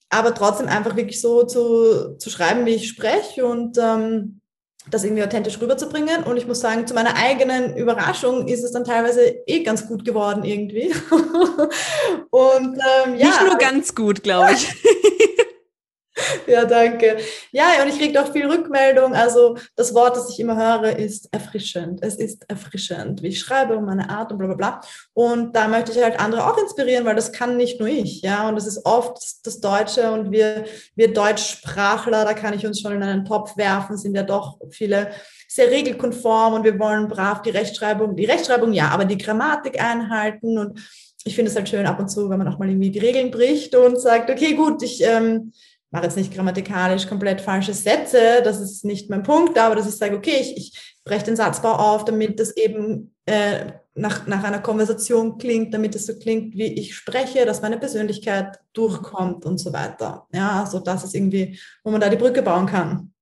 Aber 0.09 0.33
trotzdem 0.33 0.67
einfach 0.67 0.95
wirklich 0.95 1.21
so 1.21 1.43
zu, 1.43 2.17
zu 2.17 2.29
schreiben, 2.29 2.65
wie 2.65 2.75
ich 2.75 2.87
spreche 2.87 3.45
und 3.45 3.77
ähm, 3.79 4.38
das 4.89 5.03
irgendwie 5.03 5.23
authentisch 5.23 5.59
rüberzubringen. 5.61 6.23
Und 6.23 6.37
ich 6.37 6.47
muss 6.47 6.59
sagen, 6.59 6.87
zu 6.87 6.93
meiner 6.93 7.15
eigenen 7.15 7.75
Überraschung 7.75 8.47
ist 8.47 8.63
es 8.63 8.71
dann 8.71 8.83
teilweise 8.83 9.21
eh 9.47 9.63
ganz 9.63 9.87
gut 9.87 10.05
geworden 10.05 10.43
irgendwie. 10.43 10.93
und 12.29 12.79
ähm, 13.05 13.15
ja. 13.15 13.27
Nicht 13.27 13.41
nur 13.43 13.57
ganz 13.57 13.95
gut, 13.95 14.23
glaube 14.23 14.53
ich. 14.53 14.67
Ja, 16.47 16.65
danke. 16.65 17.17
Ja, 17.51 17.81
und 17.81 17.89
ich 17.89 17.99
kriege 17.99 18.21
auch 18.21 18.31
viel 18.31 18.47
Rückmeldung. 18.47 19.13
Also 19.13 19.57
das 19.75 19.93
Wort, 19.93 20.15
das 20.15 20.29
ich 20.29 20.39
immer 20.39 20.55
höre, 20.55 20.97
ist 20.97 21.29
erfrischend. 21.31 21.99
Es 22.01 22.15
ist 22.15 22.49
erfrischend, 22.49 23.21
wie 23.21 23.27
ich 23.27 23.39
schreibe 23.39 23.77
und 23.77 23.85
meine 23.85 24.09
Art 24.09 24.31
und 24.31 24.37
bla 24.37 24.47
bla 24.47 24.55
bla. 24.55 24.81
Und 25.13 25.55
da 25.55 25.67
möchte 25.67 25.91
ich 25.91 26.03
halt 26.03 26.19
andere 26.19 26.45
auch 26.45 26.57
inspirieren, 26.57 27.05
weil 27.05 27.15
das 27.15 27.31
kann 27.31 27.57
nicht 27.57 27.79
nur 27.79 27.89
ich. 27.89 28.21
Ja, 28.21 28.47
und 28.47 28.55
das 28.55 28.67
ist 28.67 28.85
oft 28.85 29.17
das 29.43 29.59
Deutsche 29.59 30.11
und 30.11 30.31
wir, 30.31 30.65
wir 30.95 31.13
Deutschsprachler, 31.13 32.25
da 32.25 32.33
kann 32.33 32.53
ich 32.53 32.65
uns 32.65 32.81
schon 32.81 32.93
in 32.93 33.03
einen 33.03 33.25
Topf 33.25 33.57
werfen, 33.57 33.97
sind 33.97 34.15
ja 34.15 34.23
doch 34.23 34.57
viele 34.71 35.11
sehr 35.47 35.71
regelkonform 35.71 36.53
und 36.53 36.63
wir 36.63 36.77
wollen 36.77 37.07
brav 37.07 37.41
die 37.41 37.49
Rechtschreibung, 37.49 38.15
die 38.15 38.25
Rechtschreibung 38.25 38.71
ja, 38.71 38.89
aber 38.89 39.05
die 39.05 39.17
Grammatik 39.17 39.81
einhalten 39.81 40.57
und 40.57 40.79
ich 41.25 41.35
finde 41.35 41.51
es 41.51 41.57
halt 41.57 41.67
schön 41.67 41.85
ab 41.85 41.99
und 41.99 42.09
zu, 42.09 42.29
wenn 42.29 42.37
man 42.37 42.47
auch 42.47 42.59
mal 42.59 42.69
irgendwie 42.69 42.91
die 42.91 42.99
Regeln 42.99 43.31
bricht 43.31 43.75
und 43.75 43.99
sagt, 43.99 44.29
okay, 44.29 44.53
gut, 44.53 44.81
ich 44.83 45.03
ähm, 45.03 45.51
mache 45.91 46.03
jetzt 46.05 46.17
nicht 46.17 46.33
grammatikalisch 46.33 47.07
komplett 47.07 47.41
falsche 47.41 47.73
Sätze, 47.73 48.41
das 48.43 48.59
ist 48.59 48.85
nicht 48.85 49.09
mein 49.09 49.23
Punkt, 49.23 49.57
aber 49.57 49.75
dass 49.75 49.87
ich 49.87 49.95
sage, 49.95 50.15
okay, 50.15 50.37
ich, 50.39 50.57
ich 50.57 50.95
breche 51.03 51.25
den 51.25 51.35
Satzbau 51.35 51.73
auf, 51.73 52.05
damit 52.05 52.39
das 52.39 52.55
eben 52.55 53.15
äh, 53.25 53.71
nach, 53.95 54.27
nach 54.27 54.43
einer 54.43 54.59
Konversation 54.59 55.37
klingt, 55.37 55.73
damit 55.73 55.95
es 55.95 56.05
so 56.05 56.17
klingt, 56.17 56.55
wie 56.55 56.73
ich 56.73 56.95
spreche, 56.95 57.45
dass 57.45 57.61
meine 57.61 57.77
Persönlichkeit 57.77 58.59
durchkommt 58.73 59.45
und 59.45 59.57
so 59.57 59.73
weiter. 59.73 60.27
Ja, 60.33 60.65
so 60.65 60.77
also 60.77 60.79
das 60.79 61.03
ist 61.03 61.15
irgendwie, 61.15 61.59
wo 61.83 61.91
man 61.91 62.01
da 62.01 62.09
die 62.09 62.17
Brücke 62.17 62.41
bauen 62.41 62.65
kann. 62.65 63.13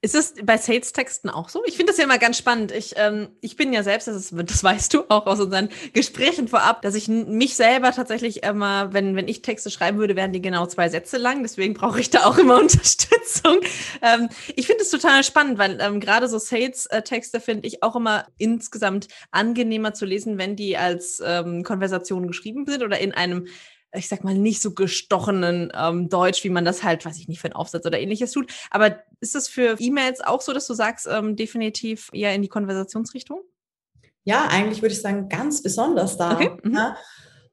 Ist 0.00 0.14
es 0.14 0.34
bei 0.44 0.56
Sales-Texten 0.56 1.28
auch 1.28 1.48
so? 1.48 1.64
Ich 1.66 1.76
finde 1.76 1.90
das 1.90 1.98
ja 1.98 2.04
immer 2.04 2.18
ganz 2.18 2.38
spannend. 2.38 2.70
Ich, 2.70 2.94
ähm, 2.96 3.30
ich 3.40 3.56
bin 3.56 3.72
ja 3.72 3.82
selbst, 3.82 4.06
das, 4.06 4.14
ist, 4.14 4.32
das 4.32 4.62
weißt 4.62 4.94
du 4.94 5.02
auch 5.08 5.26
aus 5.26 5.40
unseren 5.40 5.70
Gesprächen 5.92 6.46
vorab, 6.46 6.82
dass 6.82 6.94
ich 6.94 7.08
mich 7.08 7.56
selber 7.56 7.90
tatsächlich 7.90 8.44
immer, 8.44 8.92
wenn, 8.92 9.16
wenn 9.16 9.26
ich 9.26 9.42
Texte 9.42 9.70
schreiben 9.70 9.98
würde, 9.98 10.14
wären 10.14 10.32
die 10.32 10.40
genau 10.40 10.66
zwei 10.66 10.88
Sätze 10.88 11.16
lang. 11.16 11.42
Deswegen 11.42 11.74
brauche 11.74 11.98
ich 11.98 12.10
da 12.10 12.26
auch 12.26 12.38
immer 12.38 12.58
Unterstützung. 12.60 13.58
Ähm, 14.00 14.28
ich 14.54 14.68
finde 14.68 14.82
es 14.82 14.90
total 14.90 15.24
spannend, 15.24 15.58
weil 15.58 15.80
ähm, 15.80 15.98
gerade 15.98 16.28
so 16.28 16.38
Sales-Texte 16.38 17.40
finde 17.40 17.66
ich 17.66 17.82
auch 17.82 17.96
immer 17.96 18.24
insgesamt 18.38 19.08
angenehmer 19.32 19.94
zu 19.94 20.04
lesen, 20.04 20.38
wenn 20.38 20.54
die 20.54 20.76
als 20.76 21.20
ähm, 21.26 21.64
Konversation 21.64 22.28
geschrieben 22.28 22.66
sind 22.66 22.84
oder 22.84 23.00
in 23.00 23.14
einem 23.14 23.48
ich 23.92 24.08
sag 24.08 24.24
mal, 24.24 24.34
nicht 24.34 24.60
so 24.60 24.74
gestochenen 24.74 25.72
ähm, 25.74 26.08
Deutsch, 26.08 26.44
wie 26.44 26.50
man 26.50 26.64
das 26.64 26.82
halt, 26.82 27.04
weiß 27.04 27.18
ich 27.18 27.28
nicht, 27.28 27.40
für 27.40 27.46
einen 27.46 27.54
Aufsatz 27.54 27.86
oder 27.86 27.98
ähnliches 27.98 28.32
tut. 28.32 28.52
Aber 28.70 28.98
ist 29.20 29.34
das 29.34 29.48
für 29.48 29.76
E-Mails 29.78 30.20
auch 30.20 30.40
so, 30.40 30.52
dass 30.52 30.66
du 30.66 30.74
sagst, 30.74 31.06
ähm, 31.10 31.36
definitiv 31.36 32.10
eher 32.12 32.34
in 32.34 32.42
die 32.42 32.48
Konversationsrichtung? 32.48 33.40
Ja, 34.24 34.46
eigentlich 34.48 34.82
würde 34.82 34.94
ich 34.94 35.00
sagen, 35.00 35.28
ganz 35.28 35.62
besonders 35.62 36.16
da. 36.18 36.34
Okay. 36.34 36.50
Mhm. 36.62 36.74
Ja. 36.74 36.96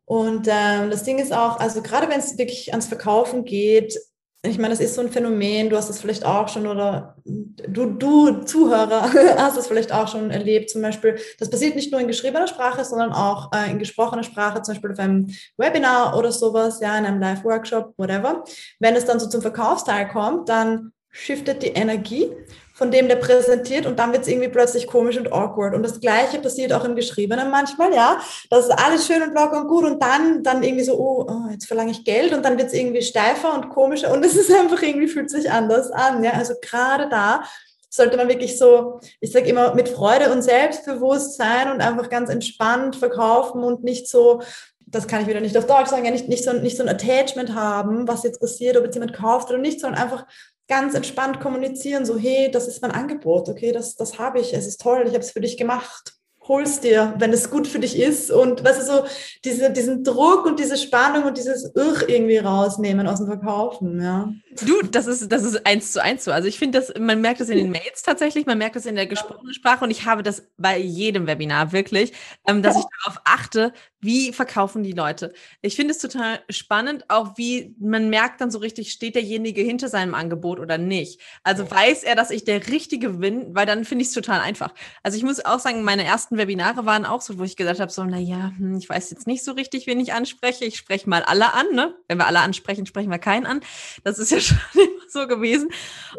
Und 0.04 0.48
ähm, 0.50 0.90
das 0.92 1.04
Ding 1.04 1.20
ist 1.20 1.34
auch, 1.34 1.60
also 1.60 1.82
gerade 1.82 2.10
wenn 2.10 2.20
es 2.20 2.38
wirklich 2.38 2.72
ans 2.72 2.88
Verkaufen 2.88 3.46
geht, 3.46 3.98
ich 4.46 4.58
meine, 4.58 4.70
das 4.70 4.80
ist 4.80 4.96
so 4.96 5.02
ein 5.02 5.12
Phänomen, 5.12 5.70
du 5.70 5.78
hast 5.78 5.90
es 5.90 6.00
vielleicht 6.00 6.26
auch 6.26 6.48
schon 6.48 6.68
oder 6.68 7.16
du, 7.24 7.86
du 7.86 8.42
Zuhörer 8.44 9.12
hast 9.38 9.58
es 9.58 9.68
vielleicht 9.68 9.92
auch 9.92 10.08
schon 10.08 10.32
erlebt. 10.32 10.70
Zum 10.70 10.82
Beispiel, 10.82 11.18
das 11.40 11.50
passiert 11.50 11.76
nicht 11.76 11.92
nur 11.92 12.02
in 12.02 12.08
geschriebener 12.08 12.48
Sprache, 12.48 12.84
sondern 12.86 13.12
auch 13.12 13.52
äh, 13.54 13.70
in 13.72 13.80
gesprochener 13.80 14.24
Sprache, 14.24 14.62
zum 14.62 14.74
Beispiel 14.74 14.92
auf 14.92 15.00
einem 15.00 15.28
Webinar 15.58 16.18
oder 16.18 16.32
sowas, 16.32 16.80
ja, 16.80 16.98
in 16.98 17.06
einem 17.06 17.20
Live-Workshop, 17.20 17.94
whatever. 17.98 18.44
Wenn 18.80 18.96
es 18.96 19.06
dann 19.06 19.20
so 19.20 19.28
zum 19.28 19.42
Verkaufsteil 19.42 20.08
kommt, 20.08 20.50
dann 20.50 20.92
shiftet 21.12 21.64
die 21.64 21.70
Energie 21.70 22.32
von 22.76 22.92
dem, 22.92 23.08
der 23.08 23.16
präsentiert 23.16 23.86
und 23.86 24.00
dann 24.00 24.12
wird 24.12 24.24
es 24.24 24.28
irgendwie 24.28 24.50
plötzlich 24.50 24.86
komisch 24.86 25.18
und 25.18 25.32
awkward. 25.32 25.74
Und 25.74 25.84
das 25.84 26.02
Gleiche 26.02 26.40
passiert 26.40 26.74
auch 26.74 26.84
im 26.84 26.98
Geschriebenen 26.98 27.50
manchmal, 27.50 27.94
ja. 27.94 28.20
Das 28.50 28.66
ist 28.66 28.72
alles 28.72 29.08
schön 29.08 29.24
und 29.24 29.34
locker 29.34 29.62
und 29.62 29.70
gut 29.70 29.86
und 29.86 30.04
dann, 30.04 30.44
dann 30.44 30.62
irgendwie 30.62 30.84
so, 30.84 31.00
oh, 31.00 31.26
oh 31.26 31.50
jetzt 31.50 31.68
verlange 31.68 31.92
ich 31.92 32.04
Geld 32.04 32.34
und 32.34 32.44
dann 32.44 32.58
wird 32.58 32.68
es 32.68 32.74
irgendwie 32.74 33.02
steifer 33.02 33.54
und 33.56 33.70
komischer 33.70 34.12
und 34.12 34.26
es 34.26 34.36
ist 34.36 34.52
einfach 34.52 34.82
irgendwie, 34.82 35.08
fühlt 35.08 35.30
sich 35.30 35.50
anders 35.50 35.90
an, 35.90 36.22
ja. 36.22 36.34
Also 36.34 36.54
gerade 36.62 37.08
da 37.08 37.44
sollte 37.90 38.18
man 38.18 38.28
wirklich 38.28 38.58
so, 38.58 39.00
ich 39.22 39.32
sage 39.32 39.48
immer, 39.48 39.74
mit 39.74 39.88
Freude 39.88 40.34
und 40.34 40.42
Selbstbewusstsein 40.42 41.72
und 41.72 41.80
einfach 41.80 42.10
ganz 42.10 42.30
entspannt 42.30 42.98
verkaufen 42.98 43.64
und 43.64 43.86
nicht 43.86 44.10
so, 44.10 44.42
das 44.86 45.08
kann 45.08 45.22
ich 45.22 45.28
wieder 45.28 45.40
nicht 45.40 45.58
auf 45.58 45.66
Deutsch 45.66 45.88
sagen, 45.88 46.04
ja, 46.04 46.12
nicht, 46.12 46.28
nicht, 46.28 46.44
so, 46.44 46.52
nicht 46.52 46.76
so 46.76 46.84
ein 46.84 46.90
Attachment 46.90 47.56
haben, 47.56 48.06
was 48.06 48.24
jetzt 48.24 48.42
passiert, 48.42 48.76
ob 48.76 48.84
jetzt 48.84 48.96
jemand 48.96 49.14
kauft 49.14 49.50
oder 49.50 49.60
nicht, 49.60 49.80
sondern 49.80 50.02
einfach 50.02 50.26
ganz 50.68 50.94
entspannt 50.96 51.40
kommunizieren, 51.40 52.06
so 52.06 52.18
hey, 52.18 52.50
das 52.52 52.68
ist 52.68 52.82
mein 52.82 52.92
Angebot, 52.92 53.50
okay, 53.50 53.72
das, 53.72 53.96
das 53.96 54.18
habe 54.20 54.40
ich, 54.40 54.54
es 54.54 54.66
ist 54.68 54.82
toll, 54.82 55.04
ich 55.06 55.14
habe 55.14 55.20
es 55.20 55.32
für 55.32 55.42
dich 55.42 55.58
gemacht. 55.58 56.14
holst 56.48 56.84
dir, 56.84 57.16
wenn 57.18 57.34
es 57.34 57.50
gut 57.50 57.68
für 57.68 57.80
dich 57.80 57.98
ist 57.98 58.30
und 58.30 58.64
was 58.64 58.78
ist 58.78 58.88
so 58.88 59.06
diese, 59.44 59.72
diesen 59.72 60.04
Druck 60.04 60.46
und 60.46 60.60
diese 60.60 60.78
Spannung 60.78 61.24
und 61.24 61.38
dieses 61.38 61.72
Irr 61.76 62.08
irgendwie 62.08 62.38
rausnehmen 62.38 63.08
aus 63.08 63.18
dem 63.18 63.28
Verkaufen, 63.28 64.02
ja. 64.02 64.32
Du, 64.66 64.84
das 64.84 65.08
ist, 65.08 65.32
das 65.32 65.44
ist 65.44 65.66
eins 65.66 65.92
zu 65.92 66.02
eins 66.02 66.24
so. 66.24 66.32
Also 66.32 66.48
ich 66.48 66.60
finde, 66.60 66.80
dass 66.80 66.94
man 66.98 67.20
merkt 67.20 67.42
das 67.42 67.50
in 67.50 67.58
den 67.58 67.72
Mails 67.72 68.04
tatsächlich, 68.04 68.46
man 68.46 68.58
merkt 68.58 68.76
das 68.76 68.86
in 68.86 68.96
der 68.96 69.08
gesprochenen 69.08 69.54
Sprache 69.54 69.84
und 69.84 69.92
ich 69.92 70.06
habe 70.06 70.24
das 70.24 70.44
bei 70.58 70.78
jedem 70.78 71.28
Webinar 71.28 71.72
wirklich, 71.72 72.14
ähm, 72.48 72.62
dass 72.62 72.78
ich 72.78 72.86
darauf 73.04 73.22
achte, 73.26 73.74
wie 74.06 74.32
verkaufen 74.32 74.84
die 74.84 74.92
Leute. 74.92 75.34
Ich 75.62 75.76
finde 75.76 75.92
es 75.92 76.00
total 76.00 76.40
spannend, 76.50 77.06
auch 77.10 77.38
wie 77.38 77.76
man 77.80 78.10
merkt 78.10 78.40
dann 78.40 78.52
so 78.52 78.60
richtig, 78.60 78.92
steht 78.92 79.16
derjenige 79.16 79.62
hinter 79.62 79.90
seinem 79.90 80.14
Angebot 80.14 80.60
oder 80.60 80.78
nicht. 80.78 81.20
Also 81.44 81.70
weiß 81.70 82.04
er, 82.04 82.16
dass 82.16 82.30
ich 82.30 82.44
der 82.44 82.68
Richtige 82.68 83.10
bin, 83.10 83.56
weil 83.56 83.66
dann 83.66 83.84
finde 83.84 84.04
ich 84.04 84.10
es 84.10 84.14
total 84.14 84.40
einfach. 84.40 84.74
Also 85.04 85.18
ich 85.18 85.24
muss 85.24 85.44
auch 85.44 85.60
sagen, 85.60 85.84
meine 85.84 86.06
ersten 86.06 86.38
Webinare 86.38 86.86
waren 86.86 87.06
auch 87.06 87.22
so, 87.22 87.40
wo 87.40 87.44
ich 87.44 87.56
gesagt 87.56 87.80
habe, 87.80 87.92
so, 87.92 88.04
na 88.04 88.20
ja, 88.20 88.54
hm, 88.58 88.78
ich 88.78 88.88
weiß 88.88 89.10
jetzt 89.10 89.28
nicht 89.28 89.44
so 89.44 89.54
richtig, 89.54 89.88
wen 89.88 90.00
ich 90.00 90.14
anspreche. 90.14 90.66
Ich 90.66 90.78
spreche 90.78 91.10
mal 91.10 91.24
alle 91.24 91.54
an, 91.54 91.66
ne? 91.74 91.96
Wenn 92.08 92.18
wir 92.18 92.28
alle 92.28 92.40
ansprechen, 92.40 92.86
sprechen 92.86 93.12
wir 93.12 93.20
keinen 93.20 93.46
an. 93.46 93.62
Das 94.04 94.20
ist 94.20 94.32
ja 94.32 94.40
schon 94.42 94.58
immer 94.74 94.86
so 95.10 95.28
gewesen. 95.28 95.70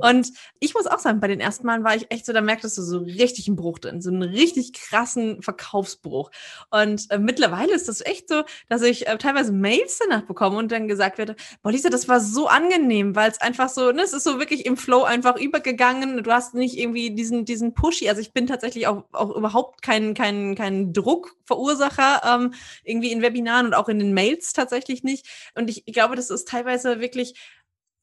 Und 0.01 0.33
ich 0.59 0.75
muss 0.75 0.87
auch 0.87 0.99
sagen, 0.99 1.21
bei 1.21 1.29
den 1.29 1.41
ersten 1.41 1.67
Malen 1.67 1.85
war 1.85 1.95
ich 1.95 2.11
echt 2.11 2.27
so, 2.27 2.33
da 2.33 2.41
merktest 2.41 2.79
du 2.79 2.83
so 2.83 2.99
richtig 2.99 3.47
einen 3.47 3.57
Bruch 3.57 3.79
drin, 3.79 4.03
so 4.03 4.11
einen 4.11 4.23
richtig 4.23 4.73
krassen 4.73 5.43
Verkaufsbruch. 5.43 6.31
Und 6.71 7.11
äh, 7.11 7.19
mittlerweile 7.19 7.76
ist 7.77 7.89
das 7.89 8.05
echt 8.05 8.29
so, 8.29 8.43
dass 8.69 8.83
ich 8.83 9.07
äh, 9.07 9.19
teilweise 9.19 9.53
Mails 9.53 9.99
danach 9.99 10.23
bekomme 10.23 10.59
und 10.59 10.73
dann 10.73 10.89
gesagt 10.89 11.19
werde, 11.19 11.37
boah, 11.63 11.71
Lisa, 11.71 11.91
das 11.91 12.09
war 12.09 12.21
so 12.21 12.49
angenehm, 12.49 13.15
weil 13.15 13.31
es 13.31 13.41
einfach 13.41 13.69
so, 13.69 13.93
ne, 13.93 14.03
es 14.03 14.13
ist 14.13 14.25
so 14.25 14.39
wirklich 14.39 14.67
im 14.67 14.77
Flow 14.77 15.05
einfach 15.05 15.37
übergegangen. 15.37 16.23
Du 16.23 16.33
hast 16.33 16.55
nicht 16.55 16.77
irgendwie 16.79 17.11
diesen, 17.11 17.45
diesen 17.45 17.75
Pushy. 17.75 18.09
Also 18.09 18.21
ich 18.21 18.33
bin 18.33 18.47
tatsächlich 18.47 18.87
auch, 18.87 19.05
auch 19.13 19.35
überhaupt 19.37 19.83
kein, 19.83 20.15
kein, 20.15 20.55
kein 20.55 20.93
Druckverursacher 20.93 22.23
ähm, 22.25 22.55
irgendwie 22.85 23.13
in 23.13 23.23
Webinaren 23.23 23.67
und 23.67 23.75
auch 23.75 23.89
in 23.89 23.99
den 23.99 24.15
Mails 24.15 24.53
tatsächlich 24.53 25.05
nicht. 25.05 25.27
Und 25.55 25.71
ich, 25.71 25.83
ich 25.87 25.95
glaube, 25.95 26.17
das 26.17 26.31
ist 26.31 26.49
teilweise 26.49 27.01
wirklich 27.01 27.35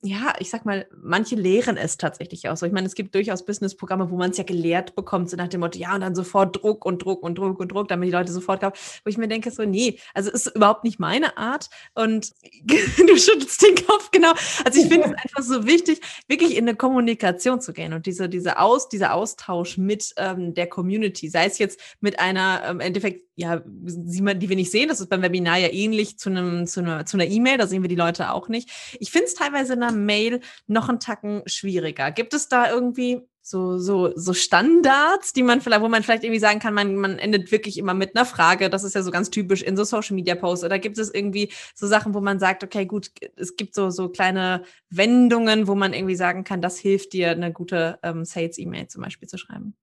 ja, 0.05 0.33
ich 0.39 0.49
sag 0.49 0.65
mal, 0.65 0.85
manche 1.01 1.35
lehren 1.35 1.77
es 1.77 1.95
tatsächlich 1.95 2.49
auch 2.49 2.57
so. 2.57 2.65
Ich 2.65 2.73
meine, 2.73 2.87
es 2.87 2.93
gibt 2.93 3.15
durchaus 3.15 3.45
Businessprogramme, 3.45 4.11
wo 4.11 4.17
man 4.17 4.31
es 4.31 4.37
ja 4.37 4.43
gelehrt 4.43 4.95
bekommt, 4.95 5.29
so 5.29 5.37
nach 5.37 5.47
dem 5.47 5.61
Motto, 5.61 5.79
ja, 5.79 5.95
und 5.95 6.01
dann 6.01 6.13
sofort 6.13 6.61
Druck 6.61 6.85
und 6.85 7.01
Druck 7.01 7.23
und 7.23 7.37
Druck 7.37 7.59
und 7.61 7.71
Druck, 7.71 7.87
damit 7.87 8.09
die 8.09 8.11
Leute 8.11 8.33
sofort 8.33 8.59
kaufen. 8.59 8.77
Wo 9.05 9.09
ich 9.09 9.17
mir 9.17 9.29
denke, 9.29 9.49
so, 9.49 9.63
nee, 9.63 9.97
also 10.13 10.29
ist 10.29 10.47
überhaupt 10.47 10.83
nicht 10.83 10.99
meine 10.99 11.37
Art. 11.37 11.69
Und 11.95 12.33
du 12.63 13.17
schüttelst 13.17 13.61
den 13.61 13.75
Kopf, 13.87 14.11
genau. 14.11 14.33
Also 14.65 14.81
ich 14.81 14.87
finde 14.87 15.07
es 15.07 15.13
einfach 15.13 15.41
so 15.41 15.65
wichtig, 15.65 16.01
wirklich 16.27 16.57
in 16.57 16.67
eine 16.67 16.75
Kommunikation 16.75 17.61
zu 17.61 17.71
gehen 17.71 17.93
und 17.93 18.05
diese, 18.05 18.27
diese 18.27 18.59
Aus, 18.59 18.89
dieser 18.89 19.13
Austausch 19.13 19.77
mit 19.77 20.13
ähm, 20.17 20.53
der 20.53 20.67
Community, 20.67 21.29
sei 21.29 21.45
es 21.45 21.59
jetzt 21.59 21.79
mit 22.01 22.19
einer, 22.19 22.61
ähm, 22.65 22.73
im 22.73 22.79
Endeffekt, 22.81 23.25
ja, 23.35 23.63
die 23.65 24.49
wir 24.49 24.55
nicht 24.55 24.69
sehen, 24.69 24.89
das 24.89 24.99
ist 24.99 25.09
beim 25.09 25.21
Webinar 25.21 25.57
ja 25.57 25.69
ähnlich 25.71 26.19
zu 26.19 26.29
einem, 26.29 26.67
zu 26.67 26.81
einer, 26.81 27.05
zu 27.05 27.17
einer 27.17 27.25
E-Mail, 27.25 27.57
da 27.57 27.67
sehen 27.67 27.81
wir 27.81 27.89
die 27.89 27.95
Leute 27.95 28.31
auch 28.31 28.47
nicht. 28.47 28.69
Ich 28.99 29.11
finde 29.11 29.27
es 29.27 29.33
teilweise 29.33 29.73
einer 29.73 29.92
Mail 29.93 30.41
noch 30.67 30.89
einen 30.89 30.99
Tacken 30.99 31.43
schwieriger. 31.45 32.11
Gibt 32.11 32.33
es 32.33 32.47
da 32.47 32.69
irgendwie 32.69 33.21
so, 33.45 33.77
so, 33.77 34.13
so 34.15 34.33
Standards, 34.33 35.33
die 35.33 35.43
man 35.43 35.59
vielleicht, 35.59 35.81
wo 35.81 35.89
man 35.89 36.01
vielleicht 36.01 36.23
irgendwie 36.23 36.39
sagen 36.39 36.59
kann, 36.59 36.73
man, 36.73 36.95
man 36.95 37.19
endet 37.19 37.51
wirklich 37.51 37.77
immer 37.77 37.93
mit 37.93 38.15
einer 38.15 38.25
Frage. 38.25 38.69
Das 38.69 38.85
ist 38.85 38.95
ja 38.95 39.03
so 39.03 39.11
ganz 39.11 39.29
typisch 39.29 39.61
in 39.61 39.75
so 39.75 39.83
Social 39.83 40.15
Media 40.15 40.35
Posts. 40.35 40.63
Oder 40.63 40.79
gibt 40.79 40.97
es 40.97 41.13
irgendwie 41.13 41.51
so 41.75 41.85
Sachen, 41.85 42.13
wo 42.13 42.21
man 42.21 42.39
sagt, 42.39 42.63
okay, 42.63 42.85
gut, 42.85 43.11
es 43.35 43.57
gibt 43.57 43.75
so, 43.75 43.89
so 43.89 44.07
kleine 44.07 44.63
Wendungen, 44.89 45.67
wo 45.67 45.75
man 45.75 45.93
irgendwie 45.93 46.15
sagen 46.15 46.45
kann, 46.45 46.61
das 46.61 46.77
hilft 46.77 47.11
dir, 47.11 47.31
eine 47.31 47.51
gute 47.51 47.99
ähm, 48.01 48.23
Sales-E-Mail 48.23 48.87
zum 48.87 49.03
Beispiel 49.03 49.27
zu 49.27 49.37
schreiben? 49.37 49.75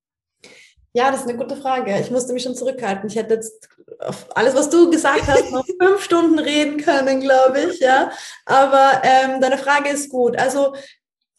Ja, 0.92 1.10
das 1.10 1.20
ist 1.20 1.28
eine 1.28 1.38
gute 1.38 1.56
Frage. 1.56 2.00
Ich 2.00 2.10
musste 2.10 2.32
mich 2.32 2.42
schon 2.42 2.54
zurückhalten. 2.54 3.08
Ich 3.08 3.16
hätte 3.16 3.34
jetzt 3.34 3.68
auf 4.00 4.26
alles, 4.34 4.54
was 4.54 4.70
du 4.70 4.90
gesagt 4.90 5.26
hast, 5.26 5.50
noch 5.50 5.66
fünf 5.80 6.02
Stunden 6.02 6.38
reden 6.38 6.78
können, 6.78 7.20
glaube 7.20 7.60
ich. 7.60 7.80
Ja, 7.80 8.10
aber 8.46 9.02
ähm, 9.04 9.40
deine 9.40 9.58
Frage 9.58 9.90
ist 9.90 10.10
gut. 10.10 10.36
Also 10.38 10.74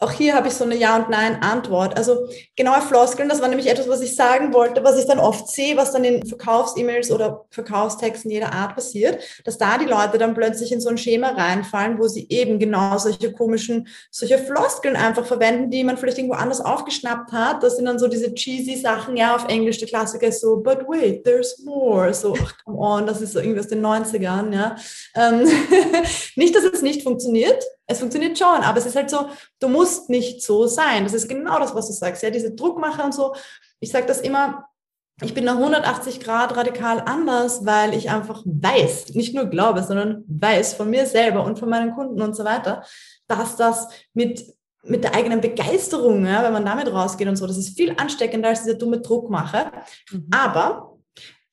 auch 0.01 0.12
hier 0.12 0.34
habe 0.34 0.48
ich 0.48 0.55
so 0.55 0.63
eine 0.63 0.75
Ja- 0.75 0.96
und 0.96 1.10
Nein-Antwort. 1.10 1.96
Also 1.96 2.27
genaue 2.55 2.81
Floskeln, 2.81 3.29
das 3.29 3.39
war 3.39 3.48
nämlich 3.48 3.70
etwas, 3.70 3.88
was 3.88 4.01
ich 4.01 4.15
sagen 4.15 4.51
wollte, 4.51 4.84
was 4.84 4.98
ich 4.98 5.05
dann 5.05 5.20
oft 5.20 5.48
sehe, 5.48 5.77
was 5.77 5.91
dann 5.91 6.03
in 6.03 6.25
Verkaufs-E-Mails 6.25 7.12
oder 7.12 7.46
Verkaufstexten 7.51 8.31
jeder 8.31 8.51
Art 8.51 8.74
passiert, 8.74 9.22
dass 9.46 9.60
da 9.60 9.77
die 9.77 9.86
Leute 9.86 10.17
dann 10.17 10.34
plötzlich 10.34 10.72
in 10.72 10.81
so 10.81 10.89
ein 10.89 10.98
Schema 10.98 11.29
reinfallen, 11.29 12.00
wo 12.00 12.08
sie 12.08 12.25
eben 12.29 12.58
genau 12.58 12.98
solche 12.98 13.31
komischen, 13.31 13.88
solche 14.10 14.39
Floskeln 14.39 14.96
einfach 14.96 15.25
verwenden, 15.25 15.70
die 15.70 15.84
man 15.84 15.98
vielleicht 15.98 16.17
irgendwo 16.17 16.36
anders 16.36 16.62
aufgeschnappt 16.62 17.31
hat. 17.31 17.62
Das 17.62 17.75
sind 17.75 17.86
dann 17.86 18.00
so 18.00 18.08
diese 18.08 18.34
cheesy 18.34 18.77
Sachen, 18.77 19.15
ja, 19.17 19.36
auf 19.36 19.48
Englisch, 19.50 19.77
der 19.77 19.88
Klassiker 19.88 20.27
ist 20.27 20.41
so, 20.41 20.58
but 20.58 20.79
wait, 20.88 21.24
there's 21.24 21.60
more. 21.63 22.12
So, 22.12 22.36
ach, 22.41 22.55
come 22.65 22.79
on, 22.79 23.05
das 23.05 23.22
ist 23.22 23.34
so 23.34 23.39
irgendwie 23.39 23.60
aus 23.60 23.67
den 23.67 23.86
90ern, 23.86 24.51
ja. 24.51 24.75
Ähm, 25.15 25.48
nicht, 26.36 26.55
dass 26.55 26.63
es 26.63 26.81
nicht 26.81 27.03
funktioniert, 27.03 27.63
es 27.88 28.00
funktioniert 28.00 28.38
schon, 28.38 28.48
aber 28.48 28.78
es 28.78 28.86
ist 28.86 28.96
halt 28.96 29.10
so, 29.10 29.30
du 29.60 29.68
musst 29.68 30.10
nicht 30.10 30.42
so 30.44 30.68
sein. 30.68 31.04
Das 31.04 31.14
ist 31.14 31.28
genau 31.28 31.60
das, 31.60 31.76
was 31.76 31.88
du 31.88 31.94
sagst. 31.94 32.24
Ja, 32.24 32.30
diese 32.30 32.54
Druckmacher 32.54 33.06
und 33.06 33.14
so. 33.14 33.36
Ich 33.80 33.92
sage 33.92 34.06
das 34.06 34.22
immer, 34.22 34.66
ich 35.22 35.34
bin 35.34 35.46
da 35.46 35.54
180 35.54 36.20
Grad 36.20 36.56
radikal 36.56 37.02
anders, 37.06 37.66
weil 37.66 37.94
ich 37.94 38.10
einfach 38.10 38.44
weiß, 38.46 39.10
nicht 39.16 39.36
nur 39.36 39.46
glaube, 39.46 39.84
sondern 39.84 40.24
weiß 40.28 40.74
von 40.74 40.90
mir 40.90 41.06
selber 41.06 41.44
und 41.44 41.60
von 41.60 41.70
meinen 41.70 41.94
Kunden 41.94 42.22
und 42.22 42.36
so 42.36 42.46
weiter, 42.46 42.84
dass 43.28 43.56
das 43.56 43.88
mit 44.14 44.56
mit 44.84 45.04
der 45.04 45.16
eigenen 45.16 45.42
Begeisterung, 45.42 46.26
ja, 46.26 46.44
wenn 46.44 46.54
man 46.54 46.66
damit 46.66 46.92
rausgeht 46.92 47.28
und 47.28 47.36
so, 47.36 47.46
das 47.46 47.58
ist 47.58 47.78
viel 47.78 47.94
ansteckender 47.98 48.50
als 48.50 48.64
dieser 48.64 48.78
dumme 48.78 49.00
Druckmache. 49.00 49.72
Mhm. 50.12 50.28
Aber 50.32 50.98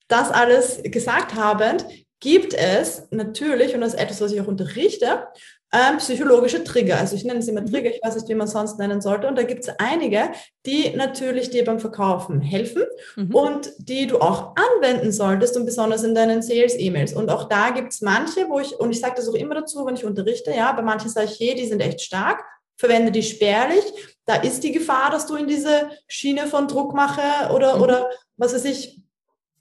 das 0.09 0.31
alles 0.31 0.81
gesagt 0.83 1.35
habend, 1.35 1.87
gibt 2.21 2.55
es 2.55 3.07
natürlich, 3.11 3.75
und 3.75 3.83
das 3.83 3.95
ist 3.95 4.01
etwas, 4.01 4.21
was 4.21 4.33
ich 4.33 4.41
auch 4.41 4.47
unterrichte, 4.47 5.29
ähm, 5.73 5.99
psychologische 5.99 6.65
Trigger. 6.65 6.99
Also 6.99 7.15
ich 7.15 7.25
nenne 7.25 7.41
es 7.41 7.49
immer 7.49 7.61
mhm. 7.61 7.71
Trigger, 7.71 7.91
ich 7.91 8.01
weiß 8.03 8.15
nicht, 8.15 8.29
wie 8.29 8.35
man 8.35 8.47
es 8.47 8.53
sonst 8.53 8.79
nennen 8.79 9.01
sollte. 9.01 9.29
Und 9.29 9.37
da 9.37 9.43
gibt 9.43 9.65
es 9.65 9.75
einige, 9.79 10.31
die 10.65 10.91
natürlich 10.97 11.51
dir 11.51 11.65
beim 11.65 11.79
Verkaufen 11.79 12.41
helfen 12.41 12.85
mhm. 13.17 13.35
und 13.35 13.73
die 13.79 14.07
du 14.07 14.19
auch 14.19 14.55
anwenden 14.57 15.13
solltest 15.13 15.57
und 15.57 15.67
besonders 15.67 16.05
in 16.05 16.15
deinen 16.15 16.43
Sales-E-Mails. 16.43 17.13
Und 17.13 17.31
auch 17.31 17.49
da 17.49 17.71
gibt 17.71 17.93
es 17.93 18.01
manche, 18.01 18.49
wo 18.49 18.61
ich, 18.61 18.79
und 18.79 18.91
ich 18.91 19.01
sage 19.01 19.15
das 19.17 19.29
auch 19.29 19.35
immer 19.35 19.55
dazu, 19.55 19.85
wenn 19.85 19.95
ich 19.95 20.05
unterrichte, 20.05 20.53
ja, 20.53 20.73
bei 20.73 20.83
manchen 20.83 21.11
sage 21.11 21.29
ich, 21.31 21.39
hey, 21.39 21.55
die 21.55 21.67
sind 21.67 21.81
echt 21.81 22.01
stark, 22.01 22.43
verwende 22.77 23.13
die 23.13 23.23
spärlich. 23.23 23.85
Da 24.25 24.37
ist 24.37 24.65
die 24.65 24.73
Gefahr, 24.73 25.11
dass 25.11 25.27
du 25.27 25.37
in 25.37 25.47
diese 25.47 25.91
Schiene 26.07 26.47
von 26.47 26.69
Druckmache 26.69 27.53
oder, 27.53 27.77
mhm. 27.77 27.83
oder 27.83 28.11
was 28.39 28.55
weiß 28.55 28.65
ich, 28.65 29.03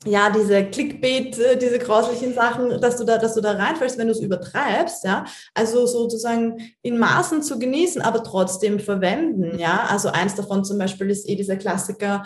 ja, 0.05 0.29
diese 0.29 0.65
Clickbait, 0.65 1.37
äh, 1.39 1.57
diese 1.57 1.79
grauslichen 1.79 2.33
Sachen, 2.33 2.79
dass 2.81 2.97
du 2.97 3.03
da, 3.03 3.17
dass 3.17 3.33
du 3.33 3.41
da 3.41 3.53
reinfällst, 3.53 3.97
wenn 3.97 4.07
du 4.07 4.13
es 4.13 4.19
übertreibst, 4.19 5.03
ja. 5.03 5.25
Also 5.53 5.85
sozusagen 5.85 6.57
in 6.81 6.97
Maßen 6.97 7.41
zu 7.41 7.59
genießen, 7.59 8.01
aber 8.01 8.23
trotzdem 8.23 8.79
verwenden, 8.79 9.57
ja. 9.59 9.87
Also 9.89 10.09
eins 10.09 10.35
davon 10.35 10.63
zum 10.63 10.77
Beispiel 10.77 11.09
ist 11.09 11.27
eh 11.27 11.35
dieser 11.35 11.57
Klassiker, 11.57 12.23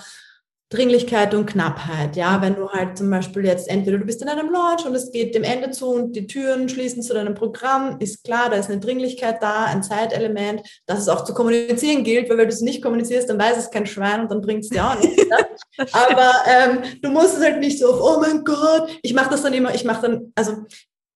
Dringlichkeit 0.71 1.33
und 1.33 1.47
Knappheit. 1.47 2.15
Ja, 2.15 2.41
wenn 2.41 2.55
du 2.55 2.69
halt 2.69 2.97
zum 2.97 3.09
Beispiel 3.09 3.45
jetzt 3.45 3.69
entweder 3.69 3.97
du 3.97 4.05
bist 4.05 4.21
in 4.21 4.29
einem 4.29 4.49
Launch 4.49 4.85
und 4.85 4.95
es 4.95 5.11
geht 5.11 5.35
dem 5.35 5.43
Ende 5.43 5.71
zu 5.71 5.87
und 5.87 6.15
die 6.15 6.27
Türen 6.27 6.69
schließen 6.69 7.03
zu 7.03 7.13
deinem 7.13 7.35
Programm, 7.35 7.97
ist 7.99 8.23
klar, 8.23 8.49
da 8.49 8.55
ist 8.55 8.69
eine 8.69 8.79
Dringlichkeit 8.79 9.43
da, 9.43 9.65
ein 9.65 9.83
Zeitelement, 9.83 10.61
dass 10.85 10.99
es 10.99 11.09
auch 11.09 11.25
zu 11.25 11.33
kommunizieren 11.33 12.05
gilt, 12.05 12.29
weil 12.29 12.37
wenn 12.37 12.47
du 12.47 12.53
es 12.53 12.61
nicht 12.61 12.81
kommunizierst, 12.81 13.29
dann 13.29 13.37
weiß 13.37 13.57
es 13.57 13.69
kein 13.69 13.85
Schwein 13.85 14.21
und 14.21 14.31
dann 14.31 14.39
bringt 14.39 14.63
es 14.63 14.69
dir 14.69 14.85
auch 14.85 14.97
nichts. 14.97 15.21
Aber 15.91 16.31
ähm, 16.47 16.79
du 17.01 17.09
musst 17.09 17.37
es 17.37 17.43
halt 17.43 17.59
nicht 17.59 17.77
so 17.77 17.93
auf, 17.93 17.99
oh 18.01 18.21
mein 18.21 18.45
Gott, 18.45 18.97
ich 19.03 19.13
mache 19.13 19.29
das 19.29 19.43
dann 19.43 19.53
immer, 19.53 19.75
ich 19.75 19.83
mache 19.83 20.03
dann, 20.03 20.31
also 20.35 20.53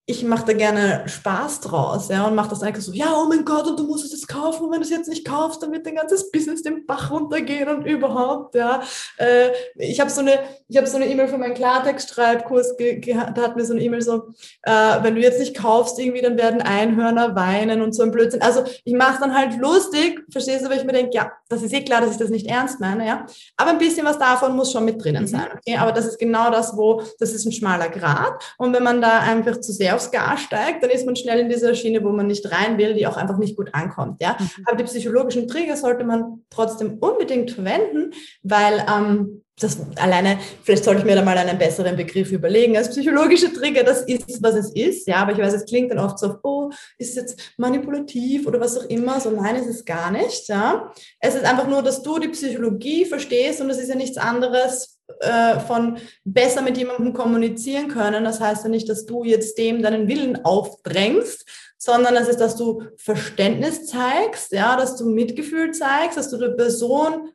ich 0.08 0.24
mache 0.24 0.46
da 0.46 0.54
gerne 0.54 1.04
Spaß 1.08 1.62
draus, 1.62 2.10
ja, 2.10 2.28
und 2.28 2.36
mache 2.36 2.50
das 2.50 2.62
einfach 2.62 2.82
so, 2.82 2.92
ja, 2.92 3.08
oh 3.16 3.28
mein 3.28 3.44
Gott, 3.44 3.66
und 3.66 3.80
du 3.80 3.88
musst 3.88 4.06
es 4.06 4.12
jetzt 4.12 4.28
kaufen, 4.28 4.66
und 4.66 4.72
wenn 4.72 4.80
du 4.80 4.86
es 4.86 4.92
jetzt 4.92 5.10
nicht 5.10 5.26
kaufst, 5.26 5.64
dann 5.64 5.72
wird 5.72 5.88
dein 5.88 5.96
ganzes 5.96 6.30
Business 6.32 6.62
den 6.62 6.86
Bach 6.86 7.10
runtergehen 7.10 7.68
und 7.70 7.86
überhaupt, 7.88 8.54
ja. 8.54 8.84
Äh, 9.18 9.50
ich 9.78 10.00
habe 10.00 10.12
so 10.12 10.22
eine, 10.22 10.40
ich 10.68 10.78
habe 10.78 10.86
so 10.86 10.98
eine 10.98 11.08
E-Mail 11.08 11.28
für 11.28 11.40
meinen 11.40 11.56
Klartext-Schreibkurs, 11.56 12.76
da 12.78 13.42
hat 13.42 13.56
mir 13.56 13.66
so 13.66 13.74
eine 13.74 13.82
E-Mail 13.82 14.04
so, 14.04 14.28
äh, 14.62 14.72
wenn 15.02 15.16
du 15.16 15.22
jetzt 15.22 15.40
nicht 15.40 15.58
kaufst, 15.58 15.98
irgendwie, 15.98 16.22
dann 16.22 16.38
werden 16.38 16.62
Einhörner 16.62 17.36
weinen 17.36 17.82
und 17.82 17.94
so 17.94 18.04
ein 18.04 18.12
Blödsinn. 18.12 18.44
Also 18.44 18.64
ich 18.84 18.94
mache 18.94 19.22
dann 19.22 19.36
halt 19.36 19.58
lustig, 19.58 20.24
verstehst 20.30 20.64
du, 20.64 20.70
weil 20.70 20.78
ich 20.78 20.86
mir 20.86 20.94
denke, 20.94 21.16
ja, 21.16 21.32
das 21.50 21.64
ist 21.64 21.74
eh 21.74 21.84
klar, 21.84 22.02
dass 22.02 22.12
ich 22.12 22.18
das 22.18 22.30
nicht 22.30 22.48
ernst 22.48 22.80
meine, 22.80 23.08
ja. 23.08 23.26
Aber 23.58 23.72
ein 23.72 23.80
bisschen 23.80 24.06
was 24.06 24.20
davon 24.20 24.56
muss 24.56 24.72
schon 24.72 24.86
mit 24.86 25.04
drinnen 25.04 25.24
mhm. 25.24 25.28
sein, 25.28 25.48
okay. 25.56 25.78
Aber 25.78 25.92
das 25.92 26.06
ist 26.06 26.20
genau 26.20 26.52
das, 26.52 26.78
wo, 26.78 27.02
das 27.18 27.34
ist 27.34 27.46
ein 27.46 27.52
schmaler 27.52 27.90
Grad. 27.90 28.44
Und 28.60 28.72
wenn 28.72 28.84
man 28.84 29.02
da 29.02 29.20
einfach 29.22 29.60
zu 29.62 29.72
sehr 29.72 29.95
aufs 29.96 30.12
Gas 30.12 30.42
steigt, 30.42 30.84
dann 30.84 30.90
ist 30.90 31.06
man 31.06 31.16
schnell 31.16 31.40
in 31.40 31.50
dieser 31.50 31.74
Schiene, 31.74 32.04
wo 32.04 32.10
man 32.10 32.28
nicht 32.28 32.52
rein 32.52 32.78
will, 32.78 32.94
die 32.94 33.08
auch 33.08 33.18
einfach 33.18 33.38
nicht 33.38 33.56
gut 33.56 33.74
ankommt. 33.74 34.22
Ja? 34.22 34.38
Mhm. 34.40 34.50
Aber 34.66 34.78
die 34.78 34.84
psychologischen 34.84 35.48
Trigger 35.48 35.78
sollte 35.78 36.04
man 36.04 36.44
trotzdem 36.50 36.98
unbedingt 37.00 37.52
verwenden, 37.52 38.12
weil 38.44 38.86
ähm, 38.88 39.42
das 39.58 39.78
alleine, 39.96 40.38
vielleicht 40.64 40.84
sollte 40.84 41.00
ich 41.00 41.06
mir 41.06 41.16
da 41.16 41.22
mal 41.22 41.38
einen 41.38 41.58
besseren 41.58 41.96
Begriff 41.96 42.32
überlegen. 42.32 42.76
Als 42.76 42.90
psychologische 42.90 43.54
Trigger, 43.54 43.84
das 43.84 44.02
ist, 44.02 44.44
was 44.44 44.56
es 44.56 44.74
ist. 44.74 45.08
Ja, 45.08 45.18
aber 45.18 45.32
ich 45.32 45.38
weiß, 45.38 45.54
es 45.54 45.66
klingt 45.66 45.92
dann 45.92 46.00
oft 46.00 46.20
so, 46.20 46.36
oh, 46.44 46.70
ist 46.98 47.12
es 47.12 47.16
jetzt 47.16 47.54
manipulativ 47.58 48.48
oder 48.48 48.60
was 48.60 48.78
auch 48.78 48.90
immer. 48.90 49.20
So, 49.22 49.30
nein, 49.30 49.56
ist 49.56 49.68
es 49.68 49.86
gar 49.86 50.12
nicht. 50.12 50.50
Ja, 50.50 50.92
es 51.22 51.36
ist 51.36 51.46
einfach 51.46 51.68
nur, 51.68 51.82
dass 51.82 52.02
du 52.02 52.20
die 52.20 52.28
Psychologie 52.28 53.06
verstehst 53.06 53.62
und 53.62 53.70
es 53.70 53.78
ist 53.78 53.88
ja 53.88 53.96
nichts 53.96 54.18
anderes 54.18 54.95
äh, 55.20 55.60
von 55.60 55.98
besser 56.24 56.62
mit 56.62 56.78
jemandem 56.78 57.14
kommunizieren 57.14 57.88
können. 57.88 58.24
Das 58.24 58.40
heißt 58.40 58.64
ja 58.64 58.70
nicht, 58.70 58.90
dass 58.90 59.06
du 59.06 59.24
jetzt 59.24 59.58
dem 59.58 59.82
deinen 59.82 60.08
Willen 60.08 60.44
aufdrängst, 60.44 61.46
sondern 61.78 62.16
es 62.16 62.28
ist, 62.28 62.40
dass 62.40 62.56
du 62.56 62.84
Verständnis 62.98 63.86
zeigst, 63.86 64.52
ja, 64.52 64.76
dass 64.76 64.96
du 64.98 65.06
Mitgefühl 65.06 65.72
zeigst, 65.72 66.18
dass 66.18 66.30
du 66.30 66.38
der 66.38 66.50
Person 66.50 67.30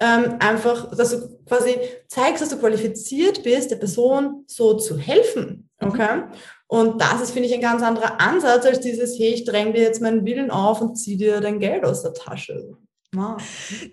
ähm, 0.00 0.36
einfach, 0.38 0.94
dass 0.94 1.10
du 1.10 1.38
quasi 1.44 1.76
zeigst, 2.06 2.42
dass 2.42 2.50
du 2.50 2.58
qualifiziert 2.58 3.42
bist, 3.42 3.70
der 3.70 3.76
Person 3.76 4.44
so 4.46 4.74
zu 4.74 4.96
helfen. 4.96 5.68
Mhm. 5.80 5.88
Okay? 5.88 6.22
Und 6.68 7.00
das 7.00 7.22
ist, 7.22 7.30
finde 7.32 7.48
ich, 7.48 7.54
ein 7.54 7.60
ganz 7.60 7.82
anderer 7.82 8.20
Ansatz 8.20 8.66
als 8.66 8.80
dieses, 8.80 9.18
hey, 9.18 9.34
ich 9.34 9.44
dränge 9.44 9.72
dir 9.72 9.82
jetzt 9.82 10.02
meinen 10.02 10.24
Willen 10.24 10.50
auf 10.50 10.80
und 10.80 10.96
zieh 10.96 11.16
dir 11.16 11.40
dein 11.40 11.58
Geld 11.58 11.84
aus 11.84 12.02
der 12.02 12.14
Tasche. 12.14 12.76
Wow. 13.14 13.40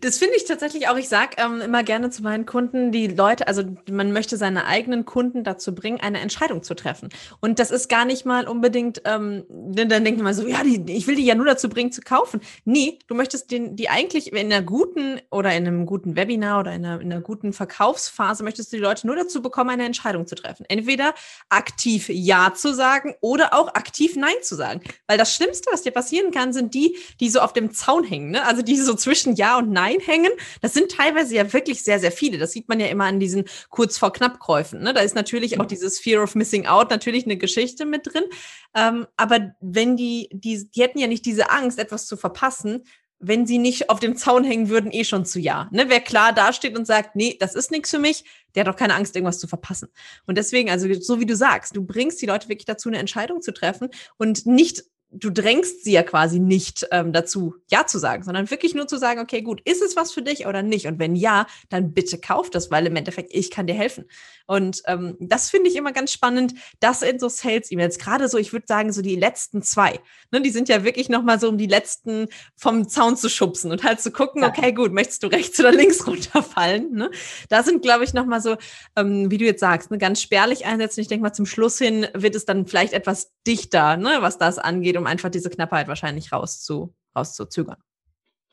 Das 0.02 0.18
finde 0.18 0.36
ich 0.36 0.44
tatsächlich 0.44 0.90
auch. 0.90 0.98
Ich 0.98 1.08
sage 1.08 1.38
ähm, 1.38 1.62
immer 1.62 1.84
gerne 1.84 2.10
zu 2.10 2.22
meinen 2.22 2.46
Kunden, 2.46 2.92
die 2.92 3.08
Leute, 3.08 3.48
also 3.48 3.64
man 3.90 4.12
möchte 4.12 4.36
seine 4.36 4.66
eigenen 4.66 5.06
Kunden 5.06 5.46
dazu 5.46 5.74
bringen, 5.74 6.02
eine 6.02 6.20
Entscheidung 6.20 6.64
zu 6.64 6.74
treffen. 6.74 7.08
Und 7.40 7.60
das 7.60 7.72
ist 7.72 7.88
gar 7.88 8.04
nicht 8.04 8.26
mal 8.26 8.46
unbedingt, 8.46 9.04
ähm, 9.06 9.46
dann 9.50 10.04
denkt 10.04 10.22
man 10.22 10.34
so, 10.34 10.46
ja, 10.46 10.64
die, 10.64 10.84
ich 10.94 11.08
will 11.08 11.16
die 11.16 11.24
ja 11.24 11.34
nur 11.34 11.46
dazu 11.46 11.70
bringen, 11.70 11.94
zu 11.94 12.02
kaufen. 12.02 12.42
Nee, 12.66 13.00
du 13.08 13.16
möchtest 13.16 13.52
den, 13.52 13.78
die 13.78 13.88
eigentlich 13.88 14.34
in 14.34 14.52
einer 14.52 14.62
guten 14.62 15.22
oder 15.32 15.56
in 15.56 15.66
einem 15.66 15.86
guten 15.86 16.18
Webinar 16.18 16.60
oder 16.60 16.74
in 16.74 16.86
einer, 16.86 17.00
in 17.00 17.10
einer 17.14 17.22
guten 17.22 17.54
Verkaufsphase 17.54 18.44
möchtest 18.44 18.74
du 18.74 18.76
die 18.76 18.84
Leute 18.84 19.08
nur 19.08 19.16
dazu 19.16 19.42
bekommen, 19.42 19.70
eine 19.70 19.86
Entscheidung 19.86 20.28
zu 20.28 20.36
treffen. 20.36 20.66
Entweder 20.68 21.14
aktiv 21.48 22.10
Ja 22.10 22.54
zu 22.54 22.74
sagen 22.74 23.16
oder 23.22 23.54
auch 23.54 23.76
aktiv 23.76 24.18
Nein 24.18 24.36
zu 24.42 24.56
sagen. 24.56 24.82
Weil 25.08 25.18
das 25.18 25.34
Schlimmste, 25.34 25.72
was 25.72 25.84
dir 25.84 25.92
passieren 25.92 26.32
kann, 26.32 26.52
sind 26.52 26.74
die, 26.74 26.98
die 27.22 27.30
so 27.30 27.40
auf 27.40 27.54
dem 27.54 27.72
Zaun 27.72 28.04
hängen, 28.04 28.32
ne? 28.32 28.46
Also 28.46 28.62
die 28.62 28.76
so 28.76 29.05
zwischen 29.06 29.36
Ja 29.36 29.60
und 29.60 29.72
Nein 29.72 30.00
hängen. 30.04 30.32
Das 30.62 30.74
sind 30.74 30.92
teilweise 30.92 31.36
ja 31.36 31.54
wirklich 31.54 31.84
sehr, 31.84 32.00
sehr 32.00 32.12
viele. 32.12 32.40
Das 32.40 32.52
sieht 32.52 32.68
man 32.68 32.80
ja 32.80 32.88
immer 32.88 33.06
an 33.06 33.20
diesen 33.20 33.46
kurz 33.70 34.00
vor 34.00 34.12
knapp 34.12 34.40
Käufen. 34.40 34.82
Ne? 34.82 34.94
Da 34.94 35.02
ist 35.02 35.14
natürlich 35.14 35.60
auch 35.60 35.66
dieses 35.66 36.00
Fear 36.00 36.24
of 36.24 36.34
Missing 36.34 36.66
Out 36.66 36.90
natürlich 36.90 37.26
eine 37.26 37.38
Geschichte 37.38 37.86
mit 37.86 38.12
drin. 38.12 38.24
Ähm, 38.74 39.06
aber 39.16 39.52
wenn 39.62 39.96
die, 39.96 40.28
die, 40.34 40.70
die 40.72 40.82
hätten 40.82 40.98
ja 40.98 41.06
nicht 41.06 41.26
diese 41.26 41.52
Angst, 41.52 41.78
etwas 41.78 42.08
zu 42.08 42.18
verpassen, 42.18 42.84
wenn 43.20 43.46
sie 43.46 43.60
nicht 43.60 43.92
auf 43.92 44.00
dem 44.00 44.18
Zaun 44.18 44.44
hängen 44.44 44.70
würden, 44.70 44.92
eh 44.92 45.04
schon 45.04 45.24
zu 45.26 45.40
ja. 45.40 45.70
Ne? 45.72 45.86
Wer 45.88 46.02
klar 46.02 46.34
dasteht 46.34 46.76
und 46.76 46.86
sagt, 46.86 47.16
nee, 47.16 47.38
das 47.40 47.54
ist 47.54 47.70
nichts 47.70 47.92
für 47.92 48.00
mich, 48.00 48.24
der 48.56 48.62
hat 48.62 48.74
doch 48.74 48.78
keine 48.78 48.96
Angst, 48.96 49.16
irgendwas 49.16 49.40
zu 49.40 49.48
verpassen. 49.48 49.90
Und 50.26 50.38
deswegen, 50.38 50.72
also 50.72 50.92
so 51.00 51.20
wie 51.20 51.26
du 51.28 51.36
sagst, 51.36 51.76
du 51.76 51.86
bringst 51.86 52.22
die 52.24 52.26
Leute 52.26 52.50
wirklich 52.50 52.66
dazu, 52.66 52.90
eine 52.90 52.98
Entscheidung 52.98 53.42
zu 53.44 53.54
treffen 53.54 53.90
und 54.18 54.48
nicht 54.48 54.84
du 55.20 55.30
drängst 55.30 55.84
sie 55.84 55.94
ja 55.94 56.04
quasi 56.04 56.40
nicht 56.40 56.88
ähm, 56.92 57.14
dazu, 57.14 57.56
Ja 57.70 57.86
zu 57.88 58.00
sagen, 58.00 58.24
sondern 58.24 58.50
wirklich 58.52 58.76
nur 58.76 58.88
zu 58.88 58.98
sagen, 58.98 59.20
okay, 59.20 59.42
gut, 59.42 59.62
ist 59.66 59.82
es 59.82 59.96
was 59.96 60.12
für 60.12 60.22
dich 60.22 60.46
oder 60.48 60.62
nicht? 60.62 60.88
Und 60.88 61.00
wenn 61.00 61.16
ja, 61.16 61.48
dann 61.70 61.94
bitte 61.94 62.20
kauf 62.20 62.50
das, 62.50 62.72
weil 62.72 62.88
im 62.88 62.96
Endeffekt 62.96 63.32
ich 63.34 63.52
kann 63.52 63.68
dir 63.68 63.76
helfen. 63.76 64.06
Und 64.48 64.82
ähm, 64.86 65.16
das 65.20 65.50
finde 65.50 65.70
ich 65.70 65.76
immer 65.76 65.92
ganz 65.92 66.12
spannend, 66.12 66.54
das 66.80 67.02
in 67.02 67.20
so 67.20 67.30
Sales-E-Mails, 67.30 67.98
gerade 67.98 68.30
so, 68.30 68.38
ich 68.38 68.54
würde 68.54 68.66
sagen, 68.68 68.92
so 68.92 69.02
die 69.02 69.16
letzten 69.16 69.62
zwei, 69.62 70.00
ne, 70.32 70.42
die 70.42 70.52
sind 70.52 70.70
ja 70.70 70.84
wirklich 70.84 71.10
nochmal 71.10 71.40
so, 71.40 71.50
um 71.50 71.58
die 71.58 71.68
letzten 71.68 72.28
vom 72.56 72.88
Zaun 72.88 73.18
zu 73.18 73.30
schubsen 73.30 73.72
und 73.72 73.84
halt 73.84 74.02
zu 74.02 74.12
gucken, 74.12 74.44
ja. 74.44 74.50
okay, 74.50 74.72
gut, 74.72 74.92
möchtest 74.92 75.24
du 75.24 75.28
rechts 75.28 75.60
oder 75.60 75.72
links 75.72 76.06
runterfallen? 76.08 76.92
Ne? 76.94 77.10
Da 77.50 77.64
sind, 77.64 77.82
glaube 77.82 78.04
ich, 78.04 78.14
nochmal 78.14 78.42
so, 78.42 78.58
ähm, 78.96 79.32
wie 79.32 79.38
du 79.38 79.46
jetzt 79.46 79.62
sagst, 79.62 79.92
ne, 79.92 79.98
ganz 79.98 80.22
spärlich 80.22 80.66
einsetzen. 80.66 81.02
Ich 81.02 81.08
denke 81.08 81.24
mal, 81.24 81.34
zum 81.34 81.46
Schluss 81.46 81.78
hin 81.78 82.08
wird 82.14 82.36
es 82.36 82.46
dann 82.46 82.68
vielleicht 82.68 82.94
etwas 82.94 83.32
dichter, 83.48 83.98
ne, 83.98 84.18
was 84.20 84.38
das 84.38 84.60
angeht, 84.60 84.98
um 84.98 85.05
einfach 85.08 85.30
diese 85.30 85.50
Knappheit 85.50 85.88
wahrscheinlich 85.88 86.32
rauszu, 86.32 86.94
rauszuzögern. 87.16 87.78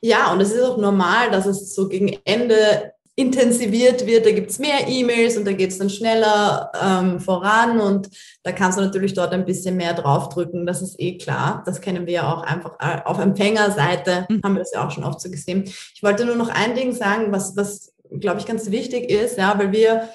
Ja, 0.00 0.32
und 0.32 0.40
es 0.40 0.52
ist 0.52 0.62
auch 0.62 0.78
normal, 0.78 1.30
dass 1.30 1.46
es 1.46 1.74
so 1.74 1.88
gegen 1.88 2.18
Ende 2.24 2.92
intensiviert 3.14 4.06
wird, 4.06 4.24
da 4.24 4.30
gibt 4.30 4.50
es 4.50 4.58
mehr 4.58 4.88
E-Mails 4.88 5.36
und 5.36 5.44
da 5.46 5.52
geht 5.52 5.70
es 5.70 5.78
dann 5.78 5.90
schneller 5.90 6.72
ähm, 6.82 7.20
voran 7.20 7.78
und 7.78 8.08
da 8.42 8.52
kannst 8.52 8.78
du 8.78 8.82
natürlich 8.82 9.12
dort 9.12 9.34
ein 9.34 9.44
bisschen 9.44 9.76
mehr 9.76 9.92
draufdrücken, 9.92 10.64
das 10.64 10.80
ist 10.80 10.98
eh 10.98 11.18
klar. 11.18 11.62
Das 11.66 11.82
kennen 11.82 12.06
wir 12.06 12.12
ja 12.14 12.32
auch 12.32 12.42
einfach 12.42 12.76
äh, 12.80 13.02
auf 13.04 13.18
Empfängerseite, 13.18 14.26
mhm. 14.30 14.40
haben 14.42 14.54
wir 14.54 14.60
das 14.60 14.72
ja 14.72 14.86
auch 14.86 14.90
schon 14.90 15.04
oft 15.04 15.20
so 15.20 15.30
gesehen. 15.30 15.64
Ich 15.64 16.02
wollte 16.02 16.24
nur 16.24 16.36
noch 16.36 16.48
ein 16.48 16.74
Ding 16.74 16.92
sagen, 16.92 17.32
was, 17.32 17.54
was 17.54 17.92
glaube 18.18 18.40
ich, 18.40 18.46
ganz 18.46 18.70
wichtig 18.70 19.10
ist, 19.10 19.36
ja, 19.36 19.58
weil 19.58 19.72
wir 19.72 20.08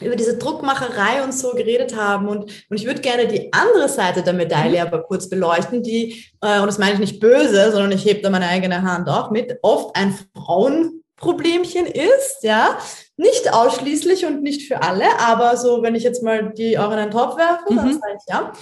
über 0.00 0.16
diese 0.16 0.38
Druckmacherei 0.38 1.22
und 1.22 1.32
so 1.32 1.52
geredet 1.52 1.96
haben. 1.96 2.28
Und, 2.28 2.44
und 2.44 2.76
ich 2.76 2.86
würde 2.86 3.00
gerne 3.00 3.26
die 3.28 3.52
andere 3.52 3.88
Seite 3.88 4.22
der 4.22 4.32
Medaille 4.32 4.80
mhm. 4.80 4.86
aber 4.86 5.02
kurz 5.02 5.28
beleuchten, 5.28 5.82
die, 5.82 6.24
äh, 6.40 6.60
und 6.60 6.66
das 6.66 6.78
meine 6.78 6.94
ich 6.94 6.98
nicht 6.98 7.20
böse, 7.20 7.70
sondern 7.72 7.92
ich 7.92 8.04
hebe 8.04 8.22
da 8.22 8.30
meine 8.30 8.48
eigene 8.48 8.82
Hand 8.82 9.08
auch 9.08 9.30
mit, 9.30 9.58
oft 9.62 9.94
ein 9.94 10.18
Frauenproblemchen 10.34 11.86
ist, 11.86 12.42
ja. 12.42 12.78
Nicht 13.16 13.52
ausschließlich 13.52 14.24
und 14.24 14.42
nicht 14.42 14.66
für 14.66 14.82
alle, 14.82 15.04
aber 15.20 15.56
so, 15.56 15.82
wenn 15.82 15.94
ich 15.94 16.02
jetzt 16.02 16.22
mal 16.22 16.52
die 16.52 16.78
auch 16.78 16.90
in 16.90 16.98
einen 16.98 17.10
Topf 17.10 17.36
werfe, 17.36 17.72
mhm. 17.72 17.76
dann 17.76 17.92
sage 17.92 18.16
ich 18.16 18.32
ja. 18.32 18.52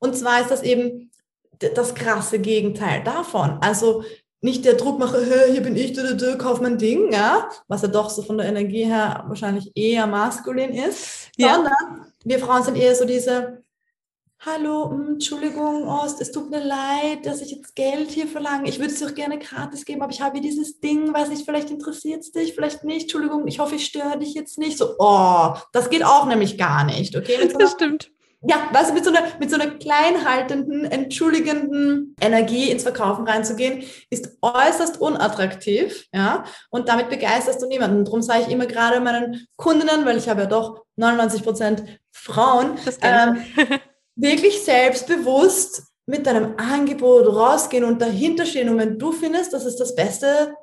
Und 0.00 0.16
zwar 0.16 0.40
ist 0.40 0.50
das 0.50 0.62
eben 0.62 1.10
das 1.74 1.94
krasse 1.94 2.38
Gegenteil 2.38 3.04
davon. 3.04 3.58
Also 3.60 4.02
nicht 4.42 4.64
der 4.64 4.74
Druckmacher, 4.74 5.46
hier 5.50 5.60
bin 5.62 5.76
ich, 5.76 5.92
du, 5.92 6.16
du, 6.16 6.38
kauf 6.38 6.60
mein 6.60 6.78
Ding, 6.78 7.12
ja, 7.12 7.48
was 7.68 7.82
ja 7.82 7.88
doch 7.88 8.08
so 8.08 8.22
von 8.22 8.38
der 8.38 8.48
Energie 8.48 8.84
her 8.84 9.24
wahrscheinlich 9.26 9.70
eher 9.74 10.06
maskulin 10.06 10.72
ist, 10.72 11.28
ja. 11.36 11.54
sondern 11.54 12.12
wir 12.24 12.38
Frauen 12.38 12.62
sind 12.62 12.76
eher 12.76 12.94
so 12.94 13.04
diese, 13.04 13.62
hallo, 14.38 14.90
hm, 14.90 15.08
Entschuldigung, 15.14 15.86
Ost, 15.86 16.22
es 16.22 16.32
tut 16.32 16.50
mir 16.50 16.64
leid, 16.64 17.26
dass 17.26 17.42
ich 17.42 17.50
jetzt 17.50 17.76
Geld 17.76 18.10
hier 18.10 18.26
verlange. 18.26 18.68
Ich 18.68 18.78
würde 18.78 18.92
es 18.92 18.98
dir 18.98 19.08
auch 19.08 19.14
gerne 19.14 19.38
gratis 19.38 19.84
geben, 19.84 20.00
aber 20.00 20.12
ich 20.12 20.22
habe 20.22 20.38
hier 20.38 20.48
dieses 20.48 20.80
Ding, 20.80 21.12
weiß 21.12 21.28
nicht, 21.28 21.44
vielleicht 21.44 21.70
interessiert 21.70 22.20
es 22.20 22.32
dich, 22.32 22.54
vielleicht 22.54 22.82
nicht. 22.82 23.02
Entschuldigung, 23.02 23.46
ich 23.46 23.58
hoffe, 23.58 23.74
ich 23.74 23.84
störe 23.84 24.18
dich 24.18 24.32
jetzt 24.32 24.58
nicht. 24.58 24.78
So, 24.78 24.94
oh, 24.98 25.54
das 25.72 25.90
geht 25.90 26.04
auch 26.04 26.24
nämlich 26.24 26.56
gar 26.56 26.84
nicht, 26.84 27.14
okay? 27.14 27.52
das 27.58 27.72
stimmt 27.72 28.10
ja, 28.42 28.70
du, 28.72 28.92
mit 28.94 29.04
so 29.04 29.10
einer, 29.10 29.22
mit 29.38 29.50
so 29.50 29.56
einer 29.56 29.70
kleinhaltenden, 29.72 30.86
entschuldigenden 30.86 32.16
Energie 32.20 32.70
ins 32.70 32.84
Verkaufen 32.84 33.28
reinzugehen, 33.28 33.84
ist 34.08 34.38
äußerst 34.40 35.00
unattraktiv, 35.00 36.06
ja, 36.14 36.44
und 36.70 36.88
damit 36.88 37.10
begeisterst 37.10 37.60
du 37.60 37.66
niemanden. 37.66 38.04
Darum 38.04 38.22
sage 38.22 38.44
ich 38.46 38.50
immer 38.50 38.66
gerade 38.66 39.00
meinen 39.00 39.46
Kundinnen, 39.56 40.06
weil 40.06 40.16
ich 40.16 40.28
habe 40.28 40.42
ja 40.42 40.46
doch 40.46 40.84
99 40.96 41.42
Prozent 41.42 41.84
Frauen, 42.12 42.78
ähm, 43.02 43.44
wirklich 44.16 44.62
selbstbewusst 44.62 45.82
mit 46.06 46.26
deinem 46.26 46.54
Angebot 46.56 47.26
rausgehen 47.26 47.84
und 47.84 48.00
dahinter 48.00 48.46
stehen. 48.46 48.68
Und 48.68 48.78
wenn 48.78 48.98
du 48.98 49.12
findest, 49.12 49.52
das 49.52 49.64
ist 49.64 49.76
das 49.76 49.94
Beste 49.94 50.54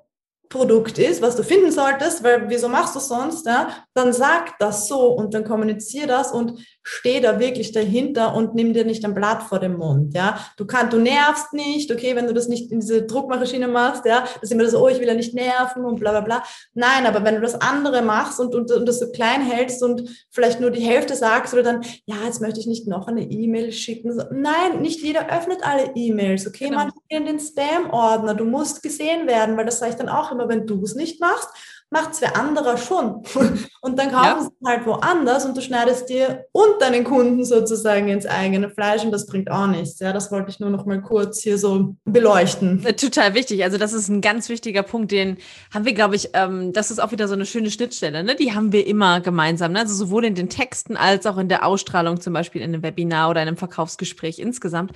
Produkt 0.49 0.97
ist, 0.97 1.21
was 1.21 1.35
du 1.35 1.43
finden 1.43 1.71
solltest, 1.71 2.23
weil 2.23 2.49
wieso 2.49 2.69
machst 2.69 2.95
du 2.95 2.99
sonst, 2.99 3.45
ja? 3.45 3.69
Dann 3.93 4.13
sag 4.13 4.57
das 4.59 4.87
so 4.87 5.07
und 5.11 5.33
dann 5.33 5.43
kommunizier 5.43 6.07
das 6.07 6.31
und 6.31 6.65
steh 6.88 7.19
da 7.19 7.38
wirklich 7.38 7.73
dahinter 7.73 8.34
und 8.34 8.56
nimm 8.56 8.73
dir 8.73 8.86
nicht 8.86 9.04
ein 9.04 9.13
Blatt 9.13 9.43
vor 9.43 9.60
den 9.60 9.76
Mund, 9.76 10.13
ja. 10.13 10.39
Du 10.56 10.65
kannst, 10.65 10.93
du 10.93 11.00
nervst 11.00 11.52
nicht, 11.52 11.91
okay, 11.91 12.15
wenn 12.15 12.28
du 12.28 12.34
das 12.34 12.47
nicht 12.47 12.71
in 12.71 12.80
diese 12.80 13.04
Druckmaschine 13.04 13.67
machst, 13.67 14.06
ja, 14.06 14.21
das 14.21 14.43
ist 14.43 14.52
immer 14.54 14.65
so, 14.69 14.82
oh, 14.84 14.88
ich 14.88 15.00
will 15.00 15.08
ja 15.08 15.13
nicht 15.13 15.34
nerven 15.34 15.84
und 15.84 16.00
bla 16.00 16.12
bla 16.12 16.21
bla. 16.21 16.43
Nein, 16.73 17.06
aber 17.06 17.26
wenn 17.26 17.36
du 17.36 17.41
das 17.41 17.56
andere 17.56 18.02
machst 18.02 18.39
und, 18.39 18.56
und, 18.56 18.71
und 18.71 18.86
das 18.88 19.00
so 19.00 19.12
klein 19.12 19.41
hältst 19.41 19.84
und 19.84 20.10
vielleicht 20.30 20.62
nur 20.62 20.71
die 20.71 20.82
Hälfte 20.82 21.15
sagst 21.15 21.54
oder 21.54 21.63
dann, 21.63 21.82
ja, 22.06 22.15
jetzt 22.26 22.39
möchte 22.41 22.62
ich 22.62 22.67
nicht 22.67 22.88
noch 22.88 23.08
eine 23.08 23.23
E-Mail 23.23 23.73
schicken. 23.73 24.15
Nein, 24.32 24.82
nicht 24.82 25.02
jeder 25.02 25.30
öffnet 25.30 25.60
alle 25.63 25.91
E-Mails, 25.93 26.47
okay? 26.47 26.69
Genau. 26.69 26.78
Manche 26.78 26.95
in 27.10 27.26
den 27.26 27.39
Spam-Ordner. 27.39 28.34
Du 28.34 28.45
musst 28.45 28.82
gesehen 28.82 29.28
werden, 29.28 29.58
weil 29.58 29.65
das 29.65 29.80
sage 29.80 29.91
ich 29.91 29.97
dann 29.97 30.10
auch 30.10 30.32
immer, 30.32 30.47
wenn 30.47 30.65
du 30.65 30.82
es 30.84 30.95
nicht 30.95 31.19
machst, 31.19 31.50
macht 31.89 32.12
es 32.12 32.21
wer 32.21 32.36
anderer 32.36 32.78
schon. 32.78 33.23
Und 33.82 33.97
dann 33.97 34.12
kaufen 34.12 34.43
ja. 34.43 34.50
sie 34.60 34.67
halt 34.67 34.86
woanders 34.86 35.45
und 35.45 35.56
du 35.56 35.62
schneidest 35.62 36.10
dir 36.10 36.45
und 36.52 36.82
deinen 36.82 37.06
Kunden 37.06 37.45
sozusagen 37.45 38.10
ins 38.10 38.26
eigene 38.26 38.69
Fleisch 38.69 39.06
und 39.06 39.12
das 39.12 39.28
bringt 39.28 39.50
auch 39.50 39.67
nichts. 39.67 40.00
Ja, 40.00 40.12
das 40.12 40.30
wollte 40.30 40.50
ich 40.50 40.60
nur 40.60 40.69
noch 40.69 40.86
mal 40.86 41.02
kurz 41.02 41.41
hier 41.41 41.58
so 41.58 41.95
beleuchten. 42.04 42.86
Äh, 42.86 42.93
total 42.95 43.34
wichtig. 43.34 43.63
Also 43.63 43.78
das 43.78 43.93
ist 43.93 44.10
ein 44.10 44.19
ganz 44.19 44.50
wichtiger 44.50 44.84
Punkt, 44.84 45.12
den 45.12 45.38
haben 45.73 45.86
wir, 45.86 45.93
glaube 45.93 46.17
ich, 46.17 46.32
ähm, 46.34 46.73
das 46.73 46.91
ist 46.91 47.00
auch 47.00 47.12
wieder 47.12 47.30
so 47.30 47.36
eine 47.36 47.45
schöne 47.45 47.71
Schnittstelle. 47.71 48.23
Ne? 48.26 48.36
Die 48.36 48.54
haben 48.54 48.73
wir 48.73 48.86
immer 48.86 49.21
gemeinsam. 49.21 49.71
Ne? 49.71 49.80
Also 49.80 49.93
sowohl 49.93 50.26
in 50.26 50.36
den 50.36 50.50
Texten 50.50 50.97
als 50.97 51.26
auch 51.26 51.38
in 51.38 51.47
der 51.47 51.65
Ausstrahlung, 51.65 52.19
zum 52.19 52.34
Beispiel 52.34 52.62
in 52.62 52.73
einem 52.73 52.84
Webinar 52.84 53.30
oder 53.30 53.41
in 53.41 53.47
einem 53.47 53.58
Verkaufsgespräch 53.58 54.39
insgesamt. 54.39 54.91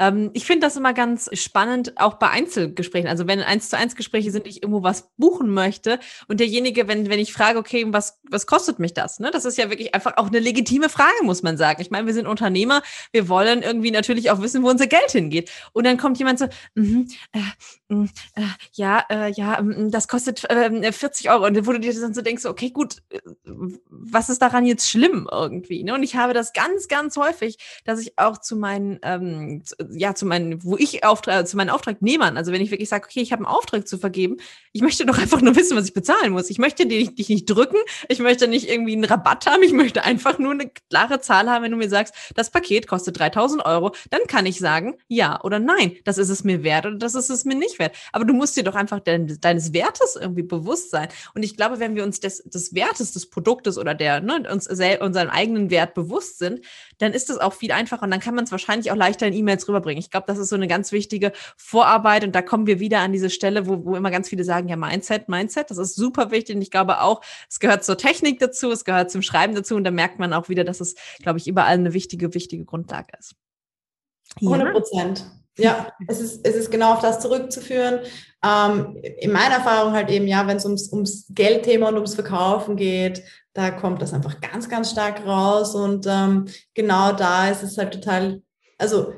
Ähm, 0.00 0.30
ich 0.32 0.46
finde 0.46 0.66
das 0.66 0.76
immer 0.76 0.94
ganz 0.94 1.30
spannend, 1.34 1.92
auch 1.96 2.14
bei 2.14 2.28
Einzelgesprächen. 2.30 3.08
Also 3.08 3.28
wenn 3.28 3.40
eins 3.40 3.70
zu 3.70 3.76
eins 3.78 3.94
Gespräche 3.94 4.32
sind, 4.32 4.48
ich 4.48 4.62
irgendwo 4.64 4.82
was 4.82 5.10
buchen 5.16 5.50
möchte 5.50 6.00
und 6.32 6.40
derjenige, 6.40 6.88
wenn, 6.88 7.10
wenn 7.10 7.18
ich 7.18 7.30
frage, 7.30 7.58
okay, 7.58 7.84
was, 7.88 8.18
was 8.22 8.46
kostet 8.46 8.78
mich 8.78 8.94
das? 8.94 9.20
Ne? 9.20 9.30
Das 9.30 9.44
ist 9.44 9.58
ja 9.58 9.68
wirklich 9.68 9.94
einfach 9.94 10.16
auch 10.16 10.28
eine 10.28 10.38
legitime 10.38 10.88
Frage, 10.88 11.22
muss 11.24 11.42
man 11.42 11.58
sagen. 11.58 11.82
Ich 11.82 11.90
meine, 11.90 12.06
wir 12.06 12.14
sind 12.14 12.26
Unternehmer, 12.26 12.80
wir 13.12 13.28
wollen 13.28 13.60
irgendwie 13.60 13.90
natürlich 13.90 14.30
auch 14.30 14.40
wissen, 14.40 14.62
wo 14.62 14.70
unser 14.70 14.86
Geld 14.86 15.10
hingeht. 15.10 15.50
Und 15.74 15.84
dann 15.84 15.98
kommt 15.98 16.18
jemand 16.18 16.38
so, 16.38 16.46
mm, 16.74 16.80
äh, 16.80 16.84
mm, 16.86 17.06
äh, 17.32 17.40
ja, 18.72 19.04
äh, 19.10 19.32
ja, 19.32 19.60
mm, 19.60 19.90
das 19.90 20.08
kostet 20.08 20.40
40 20.40 21.26
ähm, 21.26 21.32
Euro. 21.32 21.46
Und 21.46 21.66
wo 21.66 21.72
du 21.72 21.80
dir 21.80 21.92
dann 22.00 22.14
so 22.14 22.22
denkst, 22.22 22.44
okay, 22.44 22.70
gut, 22.70 22.98
äh, 23.10 23.18
was 23.90 24.28
ist 24.28 24.42
daran 24.42 24.64
jetzt 24.64 24.88
schlimm 24.88 25.28
irgendwie? 25.30 25.82
Ne? 25.82 25.94
Und 25.94 26.02
ich 26.02 26.16
habe 26.16 26.34
das 26.34 26.52
ganz, 26.52 26.88
ganz 26.88 27.16
häufig, 27.16 27.58
dass 27.84 28.00
ich 28.00 28.18
auch 28.18 28.38
zu 28.38 28.56
meinen 28.56 29.00
ähm, 29.02 29.62
ja, 29.90 30.14
zu 30.14 30.24
meinen, 30.26 30.62
wo 30.64 30.76
ich 30.76 31.04
Auftrag, 31.04 31.48
zu 31.48 31.56
meinen 31.56 31.70
Auftragnehmern, 31.70 32.36
also 32.36 32.52
wenn 32.52 32.62
ich 32.62 32.70
wirklich 32.70 32.88
sage, 32.88 33.06
okay, 33.06 33.20
ich 33.20 33.32
habe 33.32 33.44
einen 33.44 33.54
Auftrag 33.54 33.88
zu 33.88 33.98
vergeben, 33.98 34.36
ich 34.72 34.82
möchte 34.82 35.04
doch 35.04 35.18
einfach 35.18 35.40
nur 35.40 35.56
wissen, 35.56 35.76
was 35.76 35.86
ich 35.86 35.94
bezahle. 35.94 36.12
zahlen 36.12 36.32
muss. 36.32 36.50
Ich 36.50 36.58
möchte 36.58 36.86
dich, 36.86 37.14
dich 37.14 37.28
nicht 37.28 37.46
drücken, 37.46 37.76
ich 38.08 38.18
möchte 38.18 38.48
nicht 38.48 38.68
irgendwie 38.68 38.92
einen 38.92 39.04
Rabatt 39.04 39.46
haben, 39.46 39.62
ich 39.62 39.72
möchte 39.72 40.04
einfach 40.04 40.38
nur 40.38 40.52
eine 40.52 40.70
klare 40.90 41.20
Zahl 41.20 41.50
haben, 41.50 41.64
wenn 41.64 41.70
du 41.70 41.76
mir 41.76 41.88
sagst, 41.88 42.14
das 42.34 42.50
Paket 42.50 42.86
kostet 42.86 43.18
3000 43.18 43.64
Euro, 43.64 43.94
dann 44.10 44.22
kann 44.26 44.46
ich 44.46 44.58
sagen, 44.58 44.94
ja 45.08 45.40
oder 45.42 45.58
nein, 45.58 45.96
das 46.04 46.18
ist 46.18 46.28
es 46.28 46.44
mir 46.44 46.62
wert 46.62 46.86
oder 46.86 46.96
das 46.96 47.14
ist 47.14 47.30
es 47.30 47.44
mir 47.44 47.54
nicht 47.54 47.78
wert. 47.78 47.81
Aber 48.12 48.24
du 48.24 48.32
musst 48.32 48.56
dir 48.56 48.64
doch 48.64 48.74
einfach 48.74 49.00
de 49.00 49.36
deines 49.40 49.72
Wertes 49.72 50.16
irgendwie 50.20 50.42
bewusst 50.42 50.90
sein. 50.90 51.08
Und 51.34 51.42
ich 51.42 51.56
glaube, 51.56 51.80
wenn 51.80 51.94
wir 51.94 52.04
uns 52.04 52.20
des, 52.20 52.42
des 52.44 52.74
Wertes 52.74 53.12
des 53.12 53.28
Produktes 53.28 53.78
oder 53.78 53.94
der, 53.94 54.20
ne, 54.20 54.46
uns 54.50 54.68
unseren 54.68 55.30
eigenen 55.30 55.70
Wert 55.70 55.94
bewusst 55.94 56.38
sind, 56.38 56.64
dann 56.98 57.12
ist 57.12 57.30
es 57.30 57.38
auch 57.38 57.52
viel 57.52 57.72
einfacher 57.72 58.02
und 58.02 58.10
dann 58.10 58.20
kann 58.20 58.34
man 58.34 58.44
es 58.44 58.52
wahrscheinlich 58.52 58.90
auch 58.90 58.96
leichter 58.96 59.26
in 59.26 59.32
E-Mails 59.32 59.68
rüberbringen. 59.68 60.00
Ich 60.00 60.10
glaube, 60.10 60.26
das 60.26 60.38
ist 60.38 60.48
so 60.48 60.56
eine 60.56 60.68
ganz 60.68 60.92
wichtige 60.92 61.32
Vorarbeit 61.56 62.24
und 62.24 62.34
da 62.34 62.42
kommen 62.42 62.66
wir 62.66 62.80
wieder 62.80 63.00
an 63.00 63.12
diese 63.12 63.30
Stelle, 63.30 63.66
wo, 63.66 63.84
wo 63.84 63.96
immer 63.96 64.10
ganz 64.10 64.28
viele 64.28 64.44
sagen, 64.44 64.68
ja, 64.68 64.76
Mindset, 64.76 65.28
Mindset, 65.28 65.70
das 65.70 65.78
ist 65.78 65.94
super 65.94 66.30
wichtig 66.30 66.56
und 66.56 66.62
ich 66.62 66.70
glaube 66.70 67.00
auch, 67.00 67.22
es 67.48 67.60
gehört 67.60 67.84
zur 67.84 67.96
Technik 67.96 68.38
dazu, 68.38 68.70
es 68.70 68.84
gehört 68.84 69.10
zum 69.10 69.22
Schreiben 69.22 69.54
dazu 69.54 69.74
und 69.76 69.84
da 69.84 69.90
merkt 69.90 70.18
man 70.18 70.32
auch 70.32 70.48
wieder, 70.48 70.64
dass 70.64 70.80
es, 70.80 70.94
glaube 71.20 71.38
ich, 71.38 71.46
überall 71.48 71.74
eine 71.74 71.92
wichtige, 71.92 72.34
wichtige 72.34 72.64
Grundlage 72.64 73.12
ist. 73.18 73.34
100 74.40 74.72
Prozent. 74.72 75.18
Ja, 75.20 75.41
es 76.08 76.20
ist, 76.20 76.46
es 76.46 76.54
ist 76.54 76.70
genau 76.70 76.94
auf 76.94 77.00
das 77.00 77.20
zurückzuführen. 77.20 78.00
Ähm, 78.44 78.96
in 79.20 79.32
meiner 79.32 79.56
Erfahrung 79.56 79.92
halt 79.92 80.10
eben, 80.10 80.26
ja, 80.26 80.46
wenn 80.46 80.56
es 80.56 80.64
ums, 80.64 80.92
ums 80.92 81.26
Geldthema 81.30 81.88
und 81.88 81.94
ums 81.94 82.14
Verkaufen 82.14 82.76
geht, 82.76 83.22
da 83.52 83.70
kommt 83.70 84.00
das 84.00 84.12
einfach 84.12 84.40
ganz, 84.40 84.68
ganz 84.68 84.90
stark 84.90 85.26
raus. 85.26 85.74
Und 85.74 86.06
ähm, 86.08 86.46
genau 86.74 87.12
da 87.12 87.48
ist 87.48 87.62
es 87.62 87.78
halt 87.78 87.92
total, 87.92 88.42
also 88.78 89.12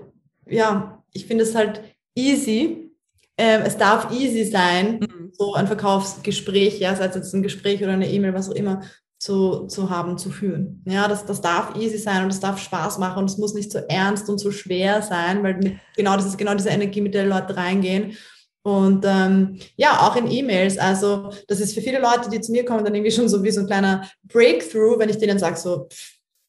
ja, 0.46 1.02
ich 1.12 1.26
finde 1.26 1.44
es 1.44 1.54
halt 1.54 1.82
easy. 2.14 2.90
Ähm, 3.36 3.62
es 3.64 3.76
darf 3.76 4.12
easy 4.12 4.44
sein, 4.44 5.00
mhm. 5.00 5.32
so 5.32 5.54
ein 5.54 5.66
Verkaufsgespräch, 5.66 6.78
ja, 6.78 6.94
sei 6.94 7.06
es 7.06 7.16
jetzt 7.16 7.34
ein 7.34 7.42
Gespräch 7.42 7.82
oder 7.82 7.92
eine 7.92 8.08
E-Mail, 8.08 8.32
was 8.32 8.48
auch 8.48 8.54
immer, 8.54 8.82
zu, 9.24 9.66
zu 9.68 9.88
haben, 9.88 10.18
zu 10.18 10.28
führen. 10.28 10.82
Ja, 10.86 11.08
das, 11.08 11.24
das 11.24 11.40
darf 11.40 11.74
easy 11.76 11.96
sein 11.96 12.24
und 12.24 12.30
es 12.30 12.40
darf 12.40 12.58
Spaß 12.58 12.98
machen 12.98 13.20
und 13.20 13.30
es 13.30 13.38
muss 13.38 13.54
nicht 13.54 13.72
so 13.72 13.78
ernst 13.78 14.28
und 14.28 14.36
so 14.36 14.50
schwer 14.50 15.00
sein, 15.00 15.42
weil 15.42 15.56
mit, 15.56 15.76
genau 15.96 16.14
das 16.16 16.26
ist 16.26 16.36
genau 16.36 16.52
diese 16.52 16.68
Energie, 16.68 17.00
mit 17.00 17.14
der 17.14 17.24
Leute 17.24 17.56
reingehen. 17.56 18.18
Und 18.62 19.06
ähm, 19.08 19.58
ja, 19.76 20.00
auch 20.00 20.16
in 20.16 20.30
E-Mails. 20.30 20.76
Also 20.76 21.30
das 21.48 21.60
ist 21.60 21.72
für 21.72 21.80
viele 21.80 22.00
Leute, 22.00 22.28
die 22.28 22.42
zu 22.42 22.52
mir 22.52 22.66
kommen, 22.66 22.84
dann 22.84 22.94
irgendwie 22.94 23.12
schon 23.12 23.30
so 23.30 23.42
wie 23.42 23.50
so 23.50 23.60
ein 23.62 23.66
kleiner 23.66 24.06
Breakthrough, 24.24 24.98
wenn 24.98 25.08
ich 25.08 25.16
denen 25.16 25.38
sage 25.38 25.56
so, 25.56 25.88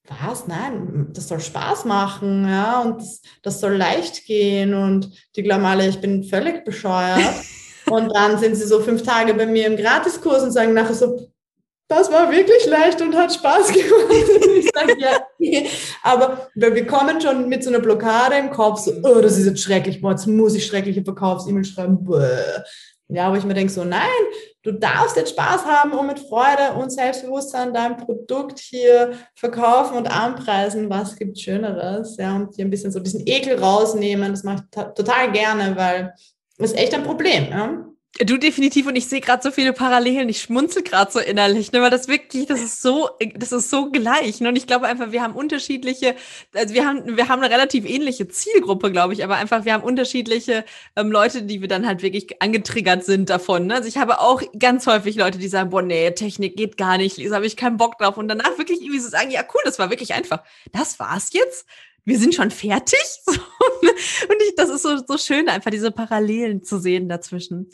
was? 0.09 0.45
Nein, 0.45 1.07
das 1.13 1.29
soll 1.29 1.39
Spaß 1.39 1.85
machen, 1.85 2.45
ja, 2.45 2.81
und 2.81 2.99
das, 2.99 3.21
das 3.41 3.61
soll 3.61 3.77
leicht 3.77 4.25
gehen 4.25 4.73
und 4.73 5.11
die 5.37 5.43
glauben 5.43 5.63
alle, 5.63 5.87
ich 5.87 6.01
bin 6.01 6.25
völlig 6.25 6.65
bescheuert. 6.65 7.21
und 7.89 8.13
dann 8.13 8.37
sind 8.37 8.55
sie 8.55 8.67
so 8.67 8.81
fünf 8.81 9.01
Tage 9.01 9.33
bei 9.33 9.45
mir 9.45 9.65
im 9.65 9.77
Gratiskurs 9.77 10.43
und 10.43 10.51
sagen 10.51 10.73
nachher 10.73 10.93
so, 10.93 11.29
das 11.87 12.11
war 12.11 12.31
wirklich 12.31 12.65
leicht 12.65 13.01
und 13.01 13.15
hat 13.15 13.33
Spaß 13.33 13.67
gemacht. 13.67 13.89
ich 14.57 14.69
sage, 14.73 14.95
ja, 14.99 15.19
aber 16.03 16.49
wir 16.55 16.87
kommen 16.87 17.21
schon 17.21 17.47
mit 17.47 17.63
so 17.63 17.69
einer 17.69 17.79
Blockade 17.79 18.35
im 18.35 18.49
Kopf, 18.49 18.79
so, 18.79 18.91
oh, 19.03 19.21
das 19.21 19.37
ist 19.37 19.45
jetzt 19.45 19.61
schrecklich, 19.61 20.01
boah, 20.01 20.11
jetzt 20.11 20.25
muss 20.25 20.55
ich 20.55 20.65
schreckliche 20.65 21.03
Verkaufs-E-Mail 21.03 21.65
schreiben. 21.65 22.03
Bäh. 22.03 22.63
Ja, 23.07 23.31
wo 23.31 23.35
ich 23.35 23.43
mir 23.43 23.53
denke, 23.53 23.71
so, 23.71 23.83
nein, 23.83 24.01
du 24.63 24.71
darfst 24.71 25.15
jetzt 25.15 25.29
Spaß 25.29 25.63
haben 25.65 25.91
und 25.91 26.07
mit 26.07 26.19
Freude 26.19 26.73
und 26.75 26.89
Selbstbewusstsein 26.89 27.71
dein 27.71 27.97
Produkt 27.97 28.57
hier 28.57 29.13
verkaufen 29.35 29.95
und 29.95 30.07
anpreisen. 30.07 30.89
Was 30.89 31.15
gibt 31.15 31.39
Schöneres? 31.39 32.17
Ja, 32.17 32.35
und 32.35 32.55
hier 32.55 32.65
ein 32.65 32.71
bisschen 32.71 32.91
so 32.91 32.99
diesen 32.99 33.21
Ekel 33.27 33.59
rausnehmen. 33.59 34.31
Das 34.31 34.43
mache 34.43 34.63
ich 34.63 34.81
total 34.95 35.31
gerne, 35.31 35.75
weil 35.75 36.15
das 36.57 36.71
ist 36.71 36.79
echt 36.79 36.95
ein 36.95 37.03
Problem. 37.03 37.49
Ja? 37.51 37.85
Du 38.21 38.37
definitiv 38.37 38.87
und 38.87 38.95
ich 38.95 39.07
sehe 39.07 39.19
gerade 39.19 39.43
so 39.43 39.51
viele 39.51 39.73
Parallelen. 39.73 40.29
Ich 40.29 40.41
schmunzel 40.41 40.83
gerade 40.83 41.11
so 41.11 41.19
innerlich, 41.19 41.73
ne, 41.73 41.81
weil 41.81 41.89
das 41.89 42.07
wirklich, 42.07 42.45
das 42.45 42.61
ist 42.61 42.81
so, 42.81 43.09
das 43.35 43.51
ist 43.51 43.69
so 43.69 43.91
gleich. 43.91 44.39
Ne? 44.39 44.47
Und 44.47 44.55
ich 44.55 44.67
glaube 44.67 44.87
einfach, 44.87 45.11
wir 45.11 45.21
haben 45.21 45.35
unterschiedliche, 45.35 46.15
also 46.53 46.73
wir 46.73 46.87
haben, 46.87 47.17
wir 47.17 47.27
haben 47.27 47.43
eine 47.43 47.53
relativ 47.53 47.83
ähnliche 47.83 48.29
Zielgruppe, 48.29 48.89
glaube 48.93 49.11
ich, 49.11 49.21
aber 49.21 49.35
einfach, 49.35 49.65
wir 49.65 49.73
haben 49.73 49.83
unterschiedliche 49.83 50.63
ähm, 50.95 51.11
Leute, 51.11 51.43
die 51.43 51.59
wir 51.59 51.67
dann 51.67 51.85
halt 51.85 52.03
wirklich 52.03 52.41
angetriggert 52.41 53.03
sind 53.03 53.29
davon. 53.29 53.67
Ne? 53.67 53.75
Also 53.75 53.89
ich 53.89 53.97
habe 53.97 54.21
auch 54.21 54.41
ganz 54.57 54.87
häufig 54.87 55.17
Leute, 55.17 55.37
die 55.37 55.49
sagen, 55.49 55.69
boah, 55.69 55.81
nee, 55.81 56.09
Technik 56.11 56.55
geht 56.55 56.77
gar 56.77 56.97
nicht, 56.97 57.17
Lisa, 57.17 57.35
habe 57.35 57.45
ich 57.45 57.57
keinen 57.57 57.75
Bock 57.75 57.97
drauf. 57.97 58.15
Und 58.15 58.29
danach 58.29 58.57
wirklich 58.57 58.79
irgendwie 58.81 58.99
so 58.99 59.09
sagen, 59.09 59.29
ja, 59.29 59.41
cool, 59.53 59.61
das 59.65 59.77
war 59.77 59.89
wirklich 59.89 60.13
einfach. 60.13 60.41
Das 60.71 60.99
war's 60.99 61.33
jetzt? 61.33 61.65
Wir 62.05 62.19
sind 62.19 62.35
schon 62.35 62.51
fertig. 62.51 63.03
und 63.27 64.41
ich, 64.47 64.55
das 64.55 64.69
ist 64.69 64.83
so, 64.83 64.97
so 65.05 65.17
schön, 65.17 65.49
einfach 65.49 65.71
diese 65.71 65.91
Parallelen 65.91 66.63
zu 66.63 66.77
sehen 66.79 67.09
dazwischen. 67.09 67.69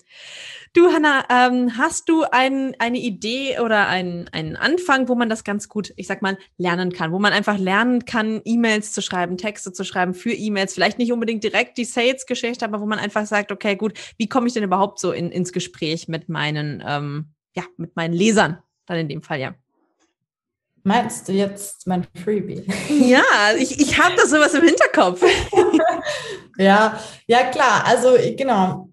Du, 0.73 0.87
Hanna, 0.87 1.25
ähm, 1.29 1.77
hast 1.77 2.07
du 2.07 2.23
ein, 2.23 2.73
eine 2.79 2.97
Idee 2.97 3.59
oder 3.59 3.87
einen, 3.87 4.29
einen 4.29 4.55
Anfang, 4.55 5.09
wo 5.09 5.15
man 5.15 5.27
das 5.27 5.43
ganz 5.43 5.67
gut, 5.67 5.91
ich 5.97 6.07
sag 6.07 6.21
mal, 6.21 6.37
lernen 6.57 6.93
kann, 6.93 7.11
wo 7.11 7.19
man 7.19 7.33
einfach 7.33 7.57
lernen 7.57 8.05
kann, 8.05 8.41
E-Mails 8.45 8.93
zu 8.93 9.01
schreiben, 9.01 9.35
Texte 9.35 9.73
zu 9.73 9.83
schreiben 9.83 10.13
für 10.13 10.31
E-Mails, 10.31 10.73
vielleicht 10.73 10.97
nicht 10.97 11.11
unbedingt 11.11 11.43
direkt 11.43 11.77
die 11.77 11.85
Sales-Geschichte, 11.85 12.63
aber 12.63 12.79
wo 12.79 12.85
man 12.85 12.99
einfach 12.99 13.25
sagt, 13.25 13.51
okay, 13.51 13.75
gut, 13.75 13.99
wie 14.17 14.29
komme 14.29 14.47
ich 14.47 14.53
denn 14.53 14.63
überhaupt 14.63 14.99
so 14.99 15.11
in, 15.11 15.29
ins 15.29 15.51
Gespräch 15.51 16.07
mit 16.07 16.29
meinen, 16.29 16.81
ähm, 16.87 17.33
ja, 17.53 17.63
mit 17.75 17.97
meinen 17.97 18.13
Lesern, 18.13 18.59
dann 18.85 18.97
in 18.97 19.09
dem 19.09 19.23
Fall, 19.23 19.41
ja. 19.41 19.55
Meinst 20.83 21.27
du 21.27 21.31
jetzt 21.33 21.85
mein 21.85 22.07
Freebie? 22.23 22.65
Ja, 22.89 23.21
ich, 23.57 23.79
ich 23.79 24.01
habe 24.01 24.15
da 24.15 24.25
sowas 24.25 24.53
im 24.53 24.63
Hinterkopf. 24.63 25.23
ja, 26.57 26.99
ja 27.27 27.43
klar. 27.45 27.83
Also 27.85 28.17
genau. 28.35 28.89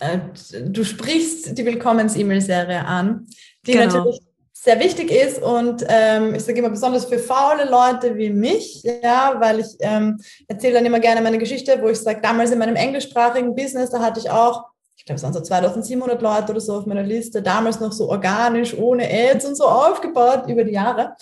Äh, 0.00 0.18
du 0.66 0.84
sprichst 0.84 1.56
die 1.56 1.64
Willkommens-E-Mail-Serie 1.64 2.84
an, 2.84 3.26
die 3.66 3.72
genau. 3.72 3.86
natürlich 3.86 4.20
sehr 4.52 4.80
wichtig 4.80 5.12
ist 5.12 5.40
und 5.40 5.84
ähm, 5.88 6.34
ich 6.34 6.42
sage 6.42 6.58
immer 6.58 6.70
besonders 6.70 7.04
für 7.04 7.20
faule 7.20 7.70
Leute 7.70 8.16
wie 8.16 8.30
mich, 8.30 8.82
ja, 8.82 9.36
weil 9.38 9.60
ich 9.60 9.68
ähm, 9.78 10.18
erzähle 10.48 10.74
dann 10.74 10.86
immer 10.86 10.98
gerne 10.98 11.20
meine 11.20 11.38
Geschichte, 11.38 11.78
wo 11.80 11.88
ich 11.88 11.98
sage, 11.98 12.20
damals 12.20 12.50
in 12.50 12.58
meinem 12.58 12.74
englischsprachigen 12.74 13.54
Business, 13.54 13.90
da 13.90 14.00
hatte 14.00 14.18
ich 14.18 14.28
auch 14.28 14.64
ich 14.96 15.04
glaube, 15.04 15.16
es 15.16 15.22
waren 15.22 15.32
so 15.32 15.40
2700 15.40 16.20
Leute 16.20 16.52
oder 16.52 16.60
so 16.60 16.78
auf 16.78 16.86
meiner 16.86 17.02
Liste, 17.02 17.42
damals 17.42 17.80
noch 17.80 17.92
so 17.92 18.08
organisch, 18.08 18.76
ohne 18.76 19.04
Ads 19.08 19.44
und 19.44 19.54
so 19.56 19.64
aufgebaut 19.64 20.48
über 20.48 20.64
die 20.64 20.72
Jahre. 20.72 21.14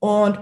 Und 0.00 0.38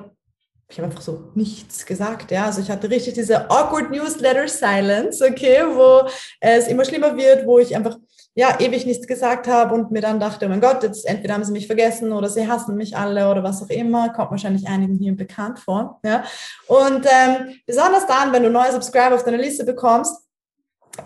ich 0.70 0.78
habe 0.78 0.88
einfach 0.88 1.00
so 1.02 1.30
nichts 1.34 1.86
gesagt, 1.86 2.30
ja. 2.30 2.46
Also 2.46 2.60
ich 2.60 2.70
hatte 2.70 2.90
richtig 2.90 3.14
diese 3.14 3.50
awkward 3.50 3.90
Newsletter 3.90 4.48
Silence, 4.48 5.24
okay, 5.24 5.62
wo 5.64 6.08
es 6.40 6.68
immer 6.68 6.84
schlimmer 6.84 7.16
wird, 7.16 7.46
wo 7.46 7.58
ich 7.58 7.74
einfach 7.74 7.96
ja 8.34 8.60
ewig 8.60 8.86
nichts 8.86 9.06
gesagt 9.06 9.48
habe 9.48 9.74
und 9.74 9.90
mir 9.90 10.00
dann 10.00 10.20
dachte, 10.20 10.46
oh 10.46 10.48
mein 10.48 10.60
Gott, 10.60 10.82
jetzt 10.82 11.06
entweder 11.06 11.34
haben 11.34 11.44
sie 11.44 11.52
mich 11.52 11.66
vergessen 11.66 12.12
oder 12.12 12.28
sie 12.28 12.46
hassen 12.46 12.76
mich 12.76 12.96
alle 12.96 13.30
oder 13.30 13.42
was 13.42 13.62
auch 13.62 13.70
immer, 13.70 14.10
kommt 14.10 14.30
wahrscheinlich 14.30 14.68
einigen 14.68 14.96
hier 14.98 15.16
bekannt 15.16 15.58
vor, 15.58 15.98
ja. 16.04 16.22
Und 16.66 17.06
ähm, 17.06 17.54
besonders 17.66 18.06
dann, 18.06 18.32
wenn 18.32 18.42
du 18.42 18.50
neue 18.50 18.72
Subscriber 18.72 19.14
auf 19.14 19.24
deiner 19.24 19.38
Liste 19.38 19.64
bekommst, 19.64 20.27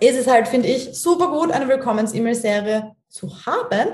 ist 0.00 0.16
es 0.16 0.26
halt, 0.26 0.48
finde 0.48 0.68
ich, 0.68 0.98
super 0.98 1.28
gut, 1.28 1.52
eine 1.52 1.68
Willkommens-E-Mail-Serie 1.68 2.92
zu 3.08 3.30
haben. 3.46 3.90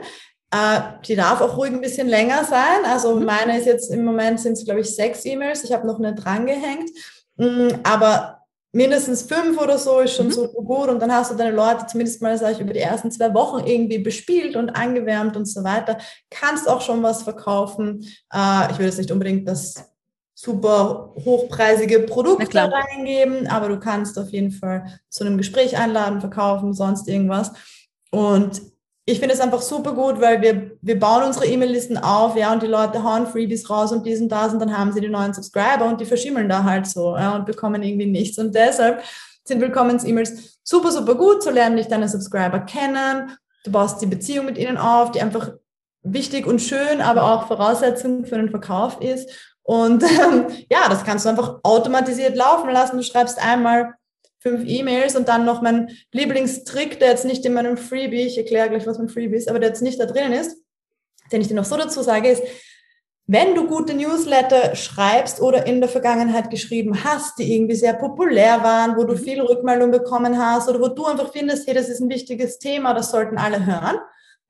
Äh, 0.50 0.80
die 1.06 1.16
darf 1.16 1.40
auch 1.40 1.56
ruhig 1.56 1.72
ein 1.72 1.80
bisschen 1.80 2.08
länger 2.08 2.44
sein. 2.44 2.84
Also 2.86 3.14
mhm. 3.14 3.24
meine 3.24 3.58
ist 3.58 3.66
jetzt 3.66 3.92
im 3.92 4.04
Moment 4.04 4.40
sind 4.40 4.54
es, 4.54 4.64
glaube 4.64 4.80
ich, 4.80 4.94
sechs 4.94 5.24
E-Mails. 5.24 5.64
Ich 5.64 5.72
habe 5.72 5.86
noch 5.86 5.98
eine 5.98 6.14
drangehängt. 6.14 6.90
Mm, 7.36 7.68
aber 7.82 8.38
mindestens 8.72 9.22
fünf 9.22 9.60
oder 9.60 9.78
so 9.78 10.00
ist 10.00 10.14
schon 10.14 10.26
mhm. 10.26 10.32
super 10.32 10.62
gut. 10.62 10.88
Und 10.88 11.00
dann 11.00 11.12
hast 11.12 11.30
du 11.30 11.34
deine 11.34 11.54
Leute 11.54 11.86
zumindest 11.86 12.22
mal, 12.22 12.36
sage 12.38 12.54
ich, 12.54 12.60
über 12.60 12.72
die 12.72 12.80
ersten 12.80 13.10
zwei 13.10 13.34
Wochen 13.34 13.66
irgendwie 13.66 13.98
bespielt 13.98 14.56
und 14.56 14.70
angewärmt 14.70 15.36
und 15.36 15.46
so 15.46 15.64
weiter. 15.64 15.98
Kannst 16.30 16.68
auch 16.68 16.80
schon 16.80 17.02
was 17.02 17.22
verkaufen. 17.22 18.06
Äh, 18.32 18.72
ich 18.72 18.78
will 18.78 18.86
jetzt 18.86 18.98
nicht 18.98 19.10
unbedingt 19.10 19.46
das 19.46 19.87
super 20.40 21.14
hochpreisige 21.24 21.98
Produkte 22.00 22.70
reingeben, 22.70 23.48
aber 23.48 23.68
du 23.68 23.80
kannst 23.80 24.16
auf 24.20 24.30
jeden 24.30 24.52
Fall 24.52 25.00
zu 25.08 25.24
einem 25.24 25.36
Gespräch 25.36 25.76
einladen, 25.76 26.20
verkaufen, 26.20 26.74
sonst 26.74 27.08
irgendwas. 27.08 27.50
Und 28.12 28.62
ich 29.04 29.18
finde 29.18 29.34
es 29.34 29.40
einfach 29.40 29.60
super 29.60 29.94
gut, 29.94 30.20
weil 30.20 30.40
wir, 30.40 30.78
wir 30.80 30.96
bauen 30.96 31.24
unsere 31.24 31.46
E-Mail-Listen 31.46 31.98
auf, 31.98 32.36
ja, 32.36 32.52
und 32.52 32.62
die 32.62 32.68
Leute 32.68 33.02
hauen 33.02 33.26
Freebies 33.26 33.68
raus 33.68 33.90
und 33.90 34.06
diesen 34.06 34.28
da 34.28 34.48
sind, 34.48 34.60
dann 34.60 34.78
haben 34.78 34.92
sie 34.92 35.00
die 35.00 35.08
neuen 35.08 35.34
Subscriber 35.34 35.86
und 35.86 36.00
die 36.00 36.06
verschimmeln 36.06 36.48
da 36.48 36.62
halt 36.62 36.86
so, 36.86 37.16
ja, 37.16 37.34
und 37.34 37.44
bekommen 37.44 37.82
irgendwie 37.82 38.06
nichts. 38.06 38.38
Und 38.38 38.54
deshalb 38.54 39.02
sind 39.42 39.60
Willkommens-E-Mails 39.60 40.60
super, 40.62 40.92
super 40.92 41.16
gut. 41.16 41.42
So 41.42 41.50
lernen 41.50 41.78
dich 41.78 41.88
deine 41.88 42.08
Subscriber 42.08 42.60
kennen. 42.60 43.36
Du 43.64 43.72
baust 43.72 44.00
die 44.00 44.06
Beziehung 44.06 44.46
mit 44.46 44.56
ihnen 44.56 44.76
auf, 44.76 45.10
die 45.10 45.20
einfach 45.20 45.50
wichtig 46.02 46.46
und 46.46 46.60
schön, 46.60 47.00
aber 47.00 47.24
auch 47.24 47.48
Voraussetzung 47.48 48.24
für 48.24 48.36
einen 48.36 48.50
Verkauf 48.50 49.00
ist. 49.00 49.57
Und 49.68 50.02
ähm, 50.02 50.46
ja, 50.70 50.88
das 50.88 51.04
kannst 51.04 51.26
du 51.26 51.28
einfach 51.28 51.60
automatisiert 51.62 52.34
laufen 52.34 52.70
lassen. 52.70 52.96
Du 52.96 53.02
schreibst 53.02 53.38
einmal 53.38 53.96
fünf 54.38 54.62
E-Mails 54.66 55.14
und 55.14 55.28
dann 55.28 55.44
noch 55.44 55.60
mein 55.60 55.90
Lieblingstrick, 56.10 56.98
der 57.00 57.10
jetzt 57.10 57.26
nicht 57.26 57.44
in 57.44 57.52
meinem 57.52 57.76
Freebie, 57.76 58.22
ich 58.22 58.38
erkläre 58.38 58.70
gleich, 58.70 58.86
was 58.86 58.96
mein 58.96 59.10
Freebie 59.10 59.36
ist, 59.36 59.46
aber 59.46 59.58
der 59.58 59.68
jetzt 59.68 59.82
nicht 59.82 60.00
da 60.00 60.06
drinnen 60.06 60.32
ist, 60.32 60.56
den 61.32 61.42
ich 61.42 61.48
dir 61.48 61.54
noch 61.54 61.66
so 61.66 61.76
dazu 61.76 62.00
sage, 62.00 62.30
ist, 62.30 62.42
wenn 63.26 63.54
du 63.54 63.66
gute 63.66 63.92
Newsletter 63.92 64.74
schreibst 64.74 65.42
oder 65.42 65.66
in 65.66 65.80
der 65.82 65.90
Vergangenheit 65.90 66.48
geschrieben 66.48 67.04
hast, 67.04 67.38
die 67.38 67.54
irgendwie 67.54 67.74
sehr 67.74 67.92
populär 67.92 68.62
waren, 68.62 68.96
wo 68.96 69.04
du 69.04 69.18
viel 69.18 69.42
Rückmeldung 69.42 69.90
bekommen 69.90 70.38
hast 70.38 70.70
oder 70.70 70.80
wo 70.80 70.88
du 70.88 71.04
einfach 71.04 71.30
findest, 71.30 71.66
hey, 71.66 71.74
das 71.74 71.90
ist 71.90 72.00
ein 72.00 72.08
wichtiges 72.08 72.58
Thema, 72.58 72.94
das 72.94 73.10
sollten 73.10 73.36
alle 73.36 73.66
hören, 73.66 73.98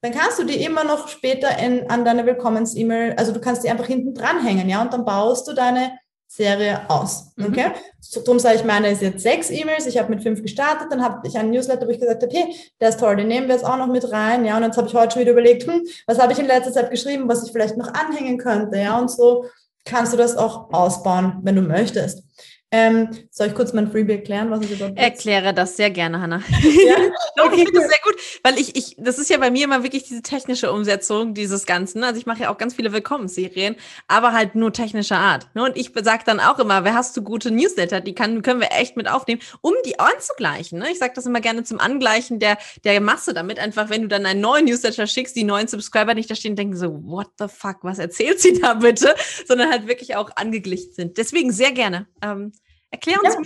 dann 0.01 0.13
kannst 0.13 0.39
du 0.39 0.45
die 0.45 0.63
immer 0.63 0.85
noch 0.85 1.09
später 1.09 1.59
in, 1.59 1.91
an 1.91 2.05
deine 2.05 2.25
Willkommens-E-Mail, 2.25 3.15
also 3.17 3.33
du 3.33 3.41
kannst 3.41 3.65
die 3.65 3.71
einfach 3.71 3.87
hinten 3.87 4.15
dranhängen, 4.15 4.69
ja, 4.69 4.81
und 4.83 4.93
dann 4.93 5.05
baust 5.05 5.49
du 5.49 5.55
deine 5.55 5.99
Serie 6.31 6.83
aus. 6.89 7.33
Mhm. 7.37 7.47
Okay? 7.47 7.69
Mhm. 7.69 7.73
So, 8.01 8.21
darum 8.21 8.39
sage 8.39 8.57
ich, 8.57 8.65
meine 8.65 8.91
ist 8.91 9.01
jetzt 9.01 9.23
sechs 9.23 9.51
E-Mails. 9.51 9.87
Ich 9.87 9.99
habe 9.99 10.11
mit 10.11 10.23
fünf 10.23 10.43
gestartet, 10.43 10.89
dann 10.91 11.03
habe 11.03 11.27
ich 11.27 11.37
einen 11.39 11.51
Newsletter, 11.51 11.87
wo 11.87 11.91
ich 11.91 11.99
gesagt 11.99 12.23
habe, 12.23 12.33
hey, 12.33 12.55
der 12.81 12.91
ist 12.91 13.01
toll, 13.01 13.17
den 13.17 13.29
nehmen 13.29 13.49
wir 13.49 13.55
jetzt 13.55 13.65
auch 13.65 13.79
noch 13.79 13.87
mit 13.87 14.11
rein. 14.13 14.45
Ja, 14.45 14.59
und 14.59 14.63
jetzt 14.63 14.77
habe 14.77 14.87
ich 14.87 14.95
heute 14.95 15.15
schon 15.15 15.23
wieder 15.23 15.33
überlegt, 15.33 15.67
hm, 15.67 15.83
was 16.07 16.19
habe 16.19 16.33
ich 16.33 16.39
in 16.39 16.47
letzter 16.47 16.73
Zeit 16.73 16.91
geschrieben, 16.91 17.29
was 17.29 17.45
ich 17.45 17.51
vielleicht 17.51 17.79
noch 17.79 17.93
anhängen 17.95 18.37
könnte. 18.37 18.79
Ja, 18.79 18.99
und 18.99 19.11
so 19.11 19.47
kannst 19.87 20.13
du 20.13 20.19
das 20.19 20.37
auch 20.37 20.71
ausbauen, 20.71 21.39
wenn 21.43 21.57
du 21.57 21.63
möchtest. 21.63 22.23
Ähm, 22.71 23.09
soll 23.31 23.47
ich 23.47 23.55
kurz 23.55 23.73
mein 23.73 23.91
Freebie 23.91 24.13
erklären, 24.13 24.51
was 24.51 24.61
es 24.61 24.73
überhaupt 24.73 24.99
ist? 24.99 25.03
Erkläre 25.03 25.55
das 25.55 25.77
sehr 25.77 25.91
gerne, 25.91 26.21
Hanna. 26.21 26.43
Ja? 26.63 26.97
okay. 27.45 27.57
Ich 27.57 27.65
finde 27.65 27.81
das 27.81 27.89
sehr 27.89 27.99
gut, 28.05 28.17
weil 28.43 28.59
ich, 28.59 28.77
ich, 28.77 28.95
das 28.99 29.19
ist 29.19 29.31
ja 29.31 29.39
bei 29.39 29.51
mir 29.51 29.65
immer 29.65 29.83
wirklich 29.83 30.05
diese 30.05 30.21
technische 30.21 30.71
Umsetzung 30.71 31.33
dieses 31.33 31.65
Ganzen. 31.65 32.05
Also 32.05 32.21
ich 32.21 32.27
mache 32.27 32.43
ja 32.43 32.51
auch 32.53 32.59
ganz 32.59 32.75
viele 32.75 32.93
Willkommensserien, 32.93 33.77
aber 34.07 34.33
halt 34.33 34.55
nur 34.55 34.73
technischer 34.73 35.17
Art. 35.17 35.49
Ne? 35.55 35.65
Und 35.65 35.79
ich 35.79 35.93
sage 36.03 36.25
dann 36.27 36.41
auch 36.41 36.59
immer, 36.59 36.85
wer 36.85 36.95
hast 36.95 37.17
du 37.17 37.23
gute 37.23 37.51
Newsletter, 37.51 38.03
die 38.03 38.15
kann, 38.15 38.43
können 38.43 38.61
wir 38.61 38.71
echt 38.73 38.97
mit 38.97 39.09
aufnehmen, 39.09 39.41
um 39.63 39.73
die 39.87 39.99
anzugleichen. 39.99 40.79
Ne? 40.79 40.91
Ich 40.93 40.99
sage 40.99 41.13
das 41.15 41.25
immer 41.25 41.41
gerne 41.41 41.65
zum 41.65 41.81
Angleichen 41.81 42.39
der, 42.39 42.59
der 42.85 43.01
Masse, 43.01 43.33
damit 43.33 43.59
einfach, 43.59 43.89
wenn 43.89 44.03
du 44.03 44.09
dann 44.09 44.27
einen 44.27 44.43
neuen 44.43 44.67
Newsletter 44.67 45.07
schickst, 45.07 45.35
die 45.37 45.45
neuen 45.45 45.69
Subscriber 45.69 46.13
nicht 46.13 46.31
da 46.31 46.35
stehen 46.35 46.53
und 46.53 46.59
denken 46.59 46.77
so, 46.77 47.03
what 47.05 47.29
the 47.39 47.47
fuck, 47.49 47.79
was 47.81 47.99
erzählt 47.99 48.41
sie 48.41 48.61
da 48.61 48.75
bitte? 48.75 49.15
Sondern 49.47 49.71
halt 49.71 49.89
wirklich 49.89 50.17
auch 50.17 50.31
angeglichen 50.37 50.93
sind. 50.93 51.17
Deswegen 51.17 51.51
sehr 51.51 51.73
gerne. 51.73 52.07
Ähm, 52.21 52.53
Erklär 52.91 53.19
uns 53.23 53.37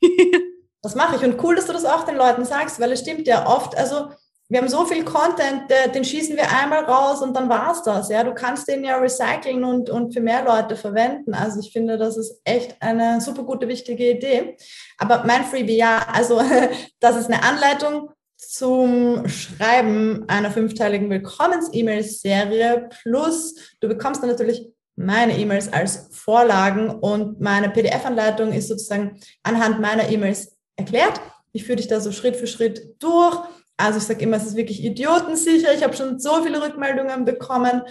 ja. 0.00 0.08
Das 0.82 0.94
mache 0.94 1.16
ich. 1.16 1.22
Und 1.22 1.42
cool, 1.42 1.56
dass 1.56 1.66
du 1.66 1.72
das 1.72 1.86
auch 1.86 2.04
den 2.04 2.16
Leuten 2.16 2.44
sagst, 2.44 2.78
weil 2.78 2.92
es 2.92 3.00
stimmt 3.00 3.26
ja 3.26 3.46
oft, 3.46 3.74
also 3.74 4.10
wir 4.50 4.60
haben 4.60 4.68
so 4.68 4.84
viel 4.84 5.02
Content, 5.02 5.62
den 5.94 6.04
schießen 6.04 6.36
wir 6.36 6.50
einmal 6.50 6.84
raus 6.84 7.22
und 7.22 7.34
dann 7.34 7.48
war 7.48 7.72
es 7.72 7.82
das. 7.82 8.10
Ja, 8.10 8.22
du 8.22 8.34
kannst 8.34 8.68
den 8.68 8.84
ja 8.84 8.98
recyceln 8.98 9.64
und, 9.64 9.88
und 9.88 10.12
für 10.12 10.20
mehr 10.20 10.44
Leute 10.44 10.76
verwenden. 10.76 11.32
Also 11.32 11.60
ich 11.60 11.72
finde, 11.72 11.96
das 11.96 12.18
ist 12.18 12.42
echt 12.44 12.76
eine 12.80 13.22
super 13.22 13.44
gute, 13.44 13.66
wichtige 13.66 14.10
Idee. 14.10 14.58
Aber 14.98 15.24
mein 15.24 15.44
Freebie, 15.44 15.78
ja, 15.78 16.06
also 16.12 16.42
das 17.00 17.16
ist 17.16 17.30
eine 17.30 17.42
Anleitung 17.42 18.10
zum 18.36 19.26
Schreiben 19.26 20.24
einer 20.28 20.50
fünfteiligen 20.50 21.08
Willkommens-E-Mail-Serie. 21.08 22.90
Plus, 23.02 23.54
du 23.80 23.88
bekommst 23.88 24.22
dann 24.22 24.28
natürlich 24.28 24.73
meine 24.96 25.38
E-Mails 25.38 25.72
als 25.72 26.08
Vorlagen 26.12 26.90
und 26.90 27.40
meine 27.40 27.70
PDF-Anleitung 27.70 28.52
ist 28.52 28.68
sozusagen 28.68 29.18
anhand 29.42 29.80
meiner 29.80 30.08
E-Mails 30.08 30.56
erklärt. 30.76 31.20
Ich 31.52 31.64
führe 31.64 31.76
dich 31.76 31.88
da 31.88 32.00
so 32.00 32.12
Schritt 32.12 32.36
für 32.36 32.46
Schritt 32.46 33.02
durch. 33.02 33.36
Also 33.76 33.98
ich 33.98 34.04
sage 34.04 34.22
immer, 34.22 34.36
es 34.36 34.46
ist 34.46 34.56
wirklich 34.56 34.84
idiotensicher. 34.84 35.74
Ich 35.74 35.82
habe 35.82 35.96
schon 35.96 36.18
so 36.20 36.42
viele 36.42 36.62
Rückmeldungen 36.62 37.24
bekommen, 37.24 37.82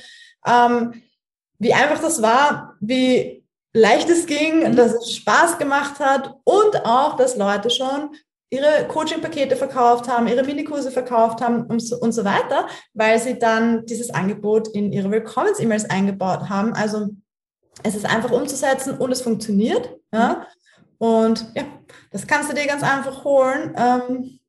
ähm, 0.45 1.01
wie 1.59 1.73
einfach 1.73 2.01
das 2.01 2.21
war, 2.21 2.75
wie 2.79 3.45
leicht 3.73 4.09
es 4.09 4.25
ging, 4.25 4.75
dass 4.75 4.93
es 4.93 5.15
Spaß 5.15 5.57
gemacht 5.57 5.99
hat 5.99 6.35
und 6.43 6.85
auch, 6.85 7.15
dass 7.15 7.37
Leute 7.37 7.69
schon 7.69 8.11
ihre 8.53 8.87
Coaching-Pakete 8.87 9.55
verkauft 9.55 10.07
haben, 10.07 10.27
ihre 10.27 10.43
Minikurse 10.43 10.91
verkauft 10.91 11.41
haben 11.41 11.65
und 11.65 11.79
so, 11.79 11.97
und 11.97 12.11
so 12.11 12.23
weiter, 12.23 12.67
weil 12.93 13.19
sie 13.19 13.39
dann 13.39 13.85
dieses 13.87 14.11
Angebot 14.11 14.67
in 14.67 14.93
ihre 14.93 15.09
Willkommens-E-Mails 15.09 15.89
eingebaut 15.89 16.49
haben. 16.49 16.73
Also 16.73 17.09
es 17.81 17.95
ist 17.95 18.05
einfach 18.05 18.31
umzusetzen 18.31 18.97
und 18.97 19.11
es 19.11 19.23
funktioniert. 19.23 19.89
Ja? 20.13 20.45
Und 20.99 21.47
ja, 21.55 21.63
das 22.11 22.27
kannst 22.27 22.51
du 22.51 22.55
dir 22.55 22.67
ganz 22.67 22.83
einfach 22.83 23.23
holen. 23.23 23.73
Ähm, 23.75 24.39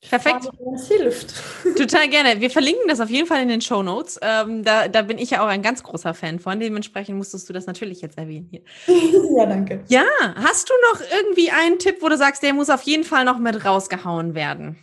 Perfekt. 0.00 0.48
Es 0.74 0.86
hilft. 0.86 1.34
Total 1.76 2.08
gerne. 2.08 2.40
Wir 2.40 2.50
verlinken 2.50 2.86
das 2.86 3.00
auf 3.00 3.10
jeden 3.10 3.26
Fall 3.26 3.42
in 3.42 3.48
den 3.48 3.60
Show 3.60 3.82
Notes. 3.82 4.18
Ähm, 4.22 4.62
da, 4.62 4.86
da 4.86 5.02
bin 5.02 5.18
ich 5.18 5.30
ja 5.30 5.42
auch 5.42 5.48
ein 5.48 5.62
ganz 5.62 5.82
großer 5.82 6.14
Fan 6.14 6.38
von. 6.38 6.60
Dementsprechend 6.60 7.16
musstest 7.16 7.48
du 7.48 7.52
das 7.52 7.66
natürlich 7.66 8.00
jetzt 8.00 8.16
erwähnen 8.16 8.48
hier. 8.50 8.62
ja, 9.36 9.46
danke. 9.46 9.82
Ja, 9.88 10.04
hast 10.36 10.70
du 10.70 10.74
noch 10.92 11.00
irgendwie 11.16 11.50
einen 11.50 11.78
Tipp, 11.78 11.96
wo 12.00 12.08
du 12.08 12.16
sagst, 12.16 12.42
der 12.42 12.54
muss 12.54 12.70
auf 12.70 12.82
jeden 12.82 13.04
Fall 13.04 13.24
noch 13.24 13.38
mit 13.38 13.64
rausgehauen 13.64 14.34
werden? 14.34 14.78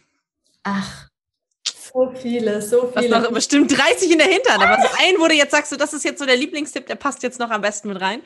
Ach, 0.63 1.09
so 1.65 2.11
viele, 2.13 2.61
so 2.61 2.91
viele. 2.93 3.11
Was 3.11 3.23
noch 3.23 3.31
bestimmt 3.31 3.71
30 3.71 4.11
in 4.11 4.17
der 4.17 4.27
Hintern, 4.27 4.61
aber 4.61 4.81
so 4.81 4.89
ein, 4.99 5.15
wo 5.17 5.27
du 5.27 5.33
jetzt 5.33 5.51
sagst, 5.51 5.71
du, 5.71 5.77
das 5.77 5.93
ist 5.93 6.03
jetzt 6.03 6.19
so 6.19 6.25
der 6.25 6.35
Lieblingstipp, 6.35 6.87
der 6.87 6.95
passt 6.95 7.23
jetzt 7.23 7.39
noch 7.39 7.51
am 7.51 7.61
besten 7.61 7.87
mit 7.87 8.01
rein. 8.01 8.21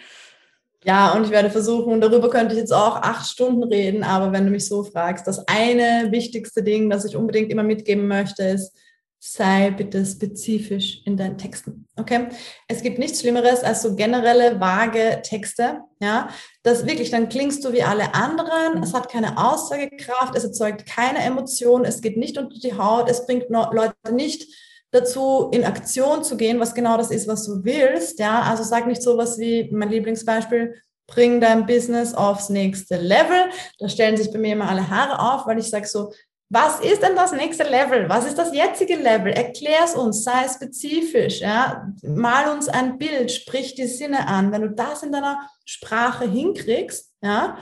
Ja, 0.85 1.13
und 1.13 1.25
ich 1.25 1.31
werde 1.31 1.49
versuchen, 1.49 1.99
darüber 1.99 2.29
könnte 2.29 2.53
ich 2.53 2.59
jetzt 2.59 2.73
auch 2.73 2.95
acht 2.95 3.27
Stunden 3.29 3.63
reden, 3.63 4.03
aber 4.03 4.31
wenn 4.31 4.45
du 4.45 4.51
mich 4.51 4.67
so 4.67 4.83
fragst, 4.83 5.27
das 5.27 5.45
eine 5.47 6.11
wichtigste 6.11 6.63
Ding, 6.63 6.89
das 6.89 7.03
ich 7.03 7.17
unbedingt 7.17 7.51
immer 7.51 7.63
mitgeben 7.63 8.07
möchte, 8.07 8.43
ist, 8.43 8.73
sei 9.21 9.71
bitte 9.71 10.05
spezifisch 10.05 11.01
in 11.05 11.17
deinen 11.17 11.37
Texten. 11.37 11.85
Okay? 11.97 12.29
Es 12.69 12.81
gibt 12.81 12.99
nichts 12.99 13.19
Schlimmeres 13.19 13.63
als 13.63 13.81
so 13.81 13.95
generelle, 13.95 14.59
vage 14.61 15.21
Texte. 15.23 15.81
Ja, 15.99 16.29
das 16.63 16.87
wirklich, 16.87 17.11
dann 17.11 17.27
klingst 17.27 17.65
du 17.65 17.73
wie 17.73 17.83
alle 17.83 18.15
anderen. 18.15 18.81
Es 18.81 18.93
hat 18.93 19.11
keine 19.11 19.37
Aussagekraft. 19.37 20.37
Es 20.37 20.45
erzeugt 20.45 20.85
keine 20.85 21.19
Emotion. 21.19 21.83
Es 21.83 22.01
geht 22.01 22.15
nicht 22.15 22.37
unter 22.37 22.57
die 22.57 22.77
Haut. 22.77 23.09
Es 23.09 23.25
bringt 23.25 23.49
Leute 23.49 23.93
nicht 24.13 24.47
dazu, 24.91 25.49
in 25.51 25.65
Aktion 25.65 26.23
zu 26.23 26.37
gehen, 26.37 26.59
was 26.59 26.73
genau 26.73 26.97
das 26.97 27.11
ist, 27.11 27.27
was 27.27 27.45
du 27.45 27.63
willst. 27.63 28.19
Ja, 28.19 28.41
also 28.41 28.63
sag 28.63 28.87
nicht 28.87 29.01
sowas 29.01 29.37
wie 29.37 29.69
mein 29.71 29.89
Lieblingsbeispiel, 29.89 30.75
bring 31.07 31.41
dein 31.41 31.65
Business 31.65 32.13
aufs 32.13 32.49
nächste 32.49 32.97
Level. 32.97 33.49
Da 33.79 33.89
stellen 33.89 34.17
sich 34.17 34.31
bei 34.31 34.39
mir 34.39 34.53
immer 34.53 34.69
alle 34.69 34.89
Haare 34.89 35.19
auf, 35.19 35.47
weil 35.47 35.59
ich 35.59 35.69
sage 35.69 35.87
so, 35.87 36.11
was 36.51 36.79
ist 36.79 37.03
denn 37.03 37.15
das 37.15 37.31
nächste 37.31 37.63
Level? 37.63 38.09
Was 38.09 38.25
ist 38.25 38.37
das 38.37 38.55
jetzige 38.55 38.95
Level? 38.95 39.31
Erklär 39.31 39.81
es 39.85 39.93
uns, 39.93 40.23
sei 40.23 40.47
spezifisch, 40.47 41.41
ja. 41.41 41.87
Mal 42.01 42.51
uns 42.51 42.67
ein 42.67 42.97
Bild, 42.97 43.31
sprich 43.31 43.75
die 43.75 43.85
Sinne 43.85 44.27
an. 44.27 44.51
Wenn 44.51 44.63
du 44.63 44.71
das 44.71 45.03
in 45.03 45.11
deiner 45.11 45.47
Sprache 45.63 46.27
hinkriegst, 46.27 47.11
ja, 47.21 47.57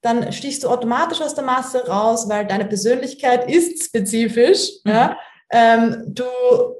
dann 0.00 0.32
stichst 0.32 0.64
du 0.64 0.68
automatisch 0.68 1.20
aus 1.20 1.34
der 1.34 1.44
Masse 1.44 1.86
raus, 1.86 2.30
weil 2.30 2.46
deine 2.46 2.64
Persönlichkeit 2.64 3.50
ist 3.50 3.84
spezifisch, 3.84 4.70
mhm. 4.84 4.90
ja. 4.90 5.18
Ähm, 5.50 6.04
du 6.06 6.24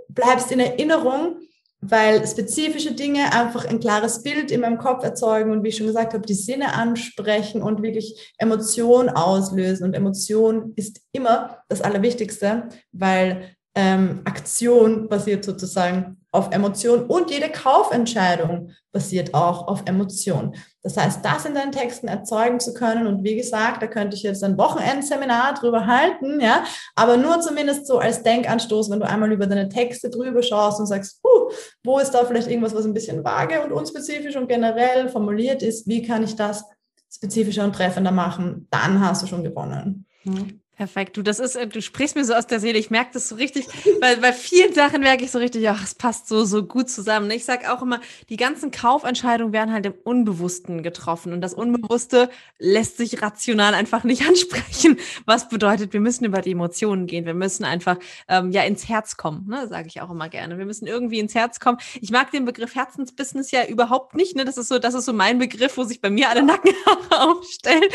bleibst 0.08 0.52
in 0.52 0.60
Erinnerung, 0.60 1.36
weil 1.80 2.26
spezifische 2.26 2.92
Dinge 2.92 3.32
einfach 3.32 3.64
ein 3.64 3.80
klares 3.80 4.22
Bild 4.22 4.50
in 4.50 4.60
meinem 4.60 4.78
Kopf 4.78 5.02
erzeugen 5.02 5.50
und 5.50 5.64
wie 5.64 5.68
ich 5.68 5.76
schon 5.76 5.86
gesagt 5.86 6.12
habe, 6.12 6.26
die 6.26 6.34
Sinne 6.34 6.74
ansprechen 6.74 7.62
und 7.62 7.82
wirklich 7.82 8.34
Emotion 8.38 9.08
auslösen. 9.08 9.84
Und 9.84 9.94
Emotion 9.94 10.72
ist 10.76 11.00
immer 11.12 11.58
das 11.68 11.80
Allerwichtigste, 11.80 12.68
weil 12.92 13.56
ähm, 13.74 14.20
Aktion 14.24 15.08
basiert 15.08 15.44
sozusagen 15.44 16.18
auf 16.32 16.52
Emotion 16.52 17.06
und 17.06 17.30
jede 17.30 17.48
Kaufentscheidung 17.48 18.72
basiert 18.92 19.34
auch 19.34 19.66
auf 19.66 19.82
Emotion. 19.86 20.54
Das 20.82 20.96
heißt, 20.96 21.22
das 21.22 21.44
in 21.44 21.54
deinen 21.54 21.72
Texten 21.72 22.08
erzeugen 22.08 22.58
zu 22.58 22.72
können 22.72 23.06
und 23.06 23.22
wie 23.22 23.36
gesagt, 23.36 23.82
da 23.82 23.86
könnte 23.86 24.16
ich 24.16 24.22
jetzt 24.22 24.42
ein 24.42 24.56
Wochenendseminar 24.56 25.54
drüber 25.54 25.86
halten, 25.86 26.40
ja, 26.40 26.64
aber 26.96 27.18
nur 27.18 27.40
zumindest 27.40 27.86
so 27.86 27.98
als 27.98 28.22
Denkanstoß, 28.22 28.90
wenn 28.90 29.00
du 29.00 29.06
einmal 29.06 29.30
über 29.30 29.46
deine 29.46 29.68
Texte 29.68 30.08
drüber 30.08 30.42
schaust 30.42 30.80
und 30.80 30.86
sagst, 30.86 31.20
uh, 31.22 31.50
wo 31.84 31.98
ist 31.98 32.12
da 32.12 32.24
vielleicht 32.24 32.48
irgendwas, 32.48 32.74
was 32.74 32.86
ein 32.86 32.94
bisschen 32.94 33.22
vage 33.24 33.60
und 33.62 33.72
unspezifisch 33.72 34.36
und 34.36 34.48
generell 34.48 35.08
formuliert 35.10 35.62
ist, 35.62 35.86
wie 35.86 36.02
kann 36.02 36.22
ich 36.22 36.34
das 36.34 36.64
spezifischer 37.12 37.64
und 37.64 37.74
treffender 37.74 38.12
machen, 38.12 38.66
dann 38.70 39.04
hast 39.04 39.22
du 39.22 39.26
schon 39.26 39.44
gewonnen. 39.44 40.06
Mhm. 40.24 40.60
Perfekt. 40.80 41.18
Du, 41.18 41.22
das 41.22 41.40
ist, 41.40 41.56
äh, 41.56 41.66
du 41.66 41.82
sprichst 41.82 42.16
mir 42.16 42.24
so 42.24 42.32
aus 42.32 42.46
der 42.46 42.58
Seele. 42.58 42.78
Ich 42.78 42.88
merke 42.88 43.10
das 43.12 43.28
so 43.28 43.34
richtig, 43.34 43.66
weil 44.00 44.16
bei 44.16 44.32
vielen 44.32 44.72
Sachen 44.72 45.02
merke 45.02 45.22
ich 45.22 45.30
so 45.30 45.38
richtig, 45.38 45.68
ach, 45.68 45.84
es 45.84 45.94
passt 45.94 46.26
so, 46.26 46.46
so 46.46 46.62
gut 46.62 46.88
zusammen. 46.88 47.30
Ich 47.32 47.44
sage 47.44 47.70
auch 47.70 47.82
immer, 47.82 48.00
die 48.30 48.38
ganzen 48.38 48.70
Kaufentscheidungen 48.70 49.52
werden 49.52 49.74
halt 49.74 49.84
im 49.84 49.92
Unbewussten 50.04 50.82
getroffen. 50.82 51.34
Und 51.34 51.42
das 51.42 51.52
Unbewusste 51.52 52.30
lässt 52.58 52.96
sich 52.96 53.20
rational 53.20 53.74
einfach 53.74 54.04
nicht 54.04 54.22
ansprechen. 54.26 54.96
Was 55.26 55.50
bedeutet, 55.50 55.92
wir 55.92 56.00
müssen 56.00 56.24
über 56.24 56.40
die 56.40 56.52
Emotionen 56.52 57.06
gehen. 57.06 57.26
Wir 57.26 57.34
müssen 57.34 57.64
einfach 57.64 57.98
ähm, 58.26 58.50
ja 58.50 58.62
ins 58.62 58.88
Herz 58.88 59.18
kommen, 59.18 59.48
ne? 59.48 59.68
sage 59.68 59.86
ich 59.86 60.00
auch 60.00 60.10
immer 60.10 60.30
gerne. 60.30 60.56
Wir 60.56 60.64
müssen 60.64 60.86
irgendwie 60.86 61.18
ins 61.18 61.34
Herz 61.34 61.60
kommen. 61.60 61.76
Ich 62.00 62.10
mag 62.10 62.30
den 62.30 62.46
Begriff 62.46 62.74
Herzensbusiness 62.74 63.50
ja 63.50 63.66
überhaupt 63.66 64.14
nicht. 64.14 64.34
Ne? 64.34 64.46
Das 64.46 64.56
ist 64.56 64.68
so, 64.68 64.78
das 64.78 64.94
ist 64.94 65.04
so 65.04 65.12
mein 65.12 65.38
Begriff, 65.38 65.76
wo 65.76 65.84
sich 65.84 66.00
bei 66.00 66.08
mir 66.08 66.30
alle 66.30 66.42
Nackenhaare 66.42 67.20
aufstellen. 67.38 67.90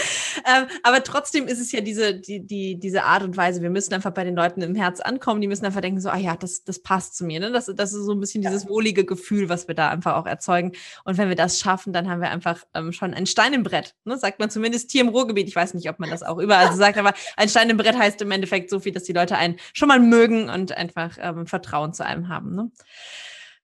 Ähm, 0.45 0.67
aber 0.83 1.03
trotzdem 1.03 1.47
ist 1.47 1.59
es 1.59 1.71
ja 1.71 1.81
diese, 1.81 2.13
die, 2.13 2.45
die 2.45 2.74
diese 2.77 3.03
Art 3.03 3.23
und 3.23 3.37
Weise, 3.37 3.61
wir 3.61 3.69
müssen 3.69 3.93
einfach 3.93 4.11
bei 4.11 4.23
den 4.23 4.35
Leuten 4.35 4.61
im 4.61 4.75
Herz 4.75 4.99
ankommen, 4.99 5.41
die 5.41 5.47
müssen 5.47 5.65
einfach 5.65 5.81
denken, 5.81 5.99
so, 5.99 6.09
ah 6.09 6.17
ja, 6.17 6.35
das, 6.35 6.63
das 6.63 6.79
passt 6.79 7.15
zu 7.15 7.25
mir. 7.25 7.39
Ne? 7.39 7.51
Das, 7.51 7.65
das 7.65 7.93
ist 7.93 8.05
so 8.05 8.11
ein 8.13 8.19
bisschen 8.19 8.43
ja. 8.43 8.49
dieses 8.49 8.67
wohlige 8.67 9.05
Gefühl, 9.05 9.49
was 9.49 9.67
wir 9.67 9.75
da 9.75 9.89
einfach 9.89 10.15
auch 10.15 10.25
erzeugen. 10.25 10.71
Und 11.03 11.17
wenn 11.17 11.29
wir 11.29 11.35
das 11.35 11.59
schaffen, 11.59 11.93
dann 11.93 12.09
haben 12.09 12.21
wir 12.21 12.29
einfach 12.29 12.63
ähm, 12.73 12.91
schon 12.91 13.13
ein 13.13 13.25
Stein 13.25 13.53
im 13.53 13.63
Brett. 13.63 13.95
Ne? 14.05 14.17
Sagt 14.17 14.39
man 14.39 14.49
zumindest 14.49 14.91
hier 14.91 15.01
im 15.01 15.09
Ruhrgebiet. 15.09 15.47
Ich 15.47 15.55
weiß 15.55 15.73
nicht, 15.73 15.89
ob 15.89 15.99
man 15.99 16.09
das 16.09 16.23
auch 16.23 16.37
überall 16.37 16.71
so 16.71 16.77
sagt, 16.77 16.97
aber 16.97 17.13
ein 17.37 17.49
Stein 17.49 17.69
im 17.69 17.77
Brett 17.77 17.97
heißt 17.97 18.21
im 18.21 18.31
Endeffekt 18.31 18.69
so 18.69 18.79
viel, 18.79 18.91
dass 18.91 19.03
die 19.03 19.13
Leute 19.13 19.37
einen 19.37 19.57
schon 19.73 19.87
mal 19.87 19.99
mögen 19.99 20.49
und 20.49 20.75
einfach 20.75 21.17
ähm, 21.19 21.47
Vertrauen 21.47 21.93
zu 21.93 22.05
einem 22.05 22.29
haben. 22.29 22.55
Ne? 22.55 22.71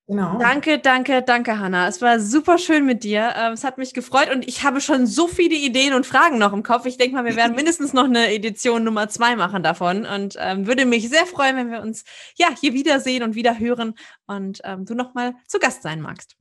Genau. 0.08 0.38
Danke, 0.40 0.80
danke, 0.80 1.22
danke, 1.22 1.60
Hanna. 1.60 1.88
Es 1.88 2.02
war 2.02 2.20
super 2.20 2.58
schön 2.58 2.86
mit 2.86 3.04
dir. 3.04 3.34
Ähm, 3.38 3.54
es 3.54 3.64
hat 3.64 3.78
mich 3.78 3.94
gefreut 3.94 4.30
und 4.30 4.46
ich 4.48 4.64
habe 4.64 4.82
schon 4.82 5.06
so 5.08 5.28
viele 5.28 5.56
Ideen 5.56 5.94
und 5.94 6.06
Fragen 6.06 6.38
noch 6.38 6.52
im 6.52 6.64
Kopf. 6.64 6.86
Ich 6.86 6.98
denke 6.98 7.16
mal, 7.16 7.24
wir 7.24 7.36
werden 7.36 7.56
mindestens 7.56 7.94
noch 7.94 8.06
eine 8.06 8.34
Edition 8.34 8.84
Nummer 8.84 9.08
zwei 9.08 9.36
machen 9.36 9.64
davon 9.64 10.06
und 10.06 10.36
ähm, 10.40 10.68
würde 10.68 10.86
mich 10.86 11.10
sehr 11.10 11.26
freuen, 11.26 11.56
wenn 11.56 11.72
wir 11.72 11.82
uns 11.82 12.04
ja 12.36 12.48
hier 12.60 12.74
wiedersehen 12.74 13.24
und 13.24 13.36
wieder 13.36 13.58
hören 13.58 13.94
und 14.28 14.60
ähm, 14.66 14.86
du 14.86 14.96
nochmal 14.96 15.34
zu 15.48 15.60
Gast 15.60 15.84
sein 15.84 16.02
magst. 16.02 16.36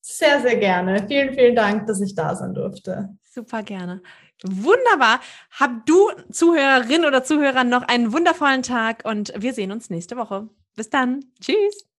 Sehr, 0.00 0.40
sehr 0.40 0.56
gerne. 0.56 1.06
Vielen, 1.06 1.34
vielen 1.34 1.54
Dank, 1.54 1.86
dass 1.86 2.00
ich 2.00 2.14
da 2.14 2.34
sein 2.34 2.54
durfte. 2.54 3.10
Super 3.22 3.62
gerne. 3.62 4.02
Wunderbar. 4.42 5.20
Hab 5.50 5.84
du, 5.84 6.10
Zuhörerin 6.32 7.04
oder 7.04 7.22
Zuhörer, 7.22 7.64
noch 7.64 7.82
einen 7.82 8.12
wundervollen 8.12 8.62
Tag 8.62 9.02
und 9.04 9.32
wir 9.36 9.52
sehen 9.52 9.72
uns 9.72 9.90
nächste 9.90 10.16
Woche. 10.16 10.48
Bis 10.74 10.88
dann. 10.88 11.20
Tschüss. 11.40 11.89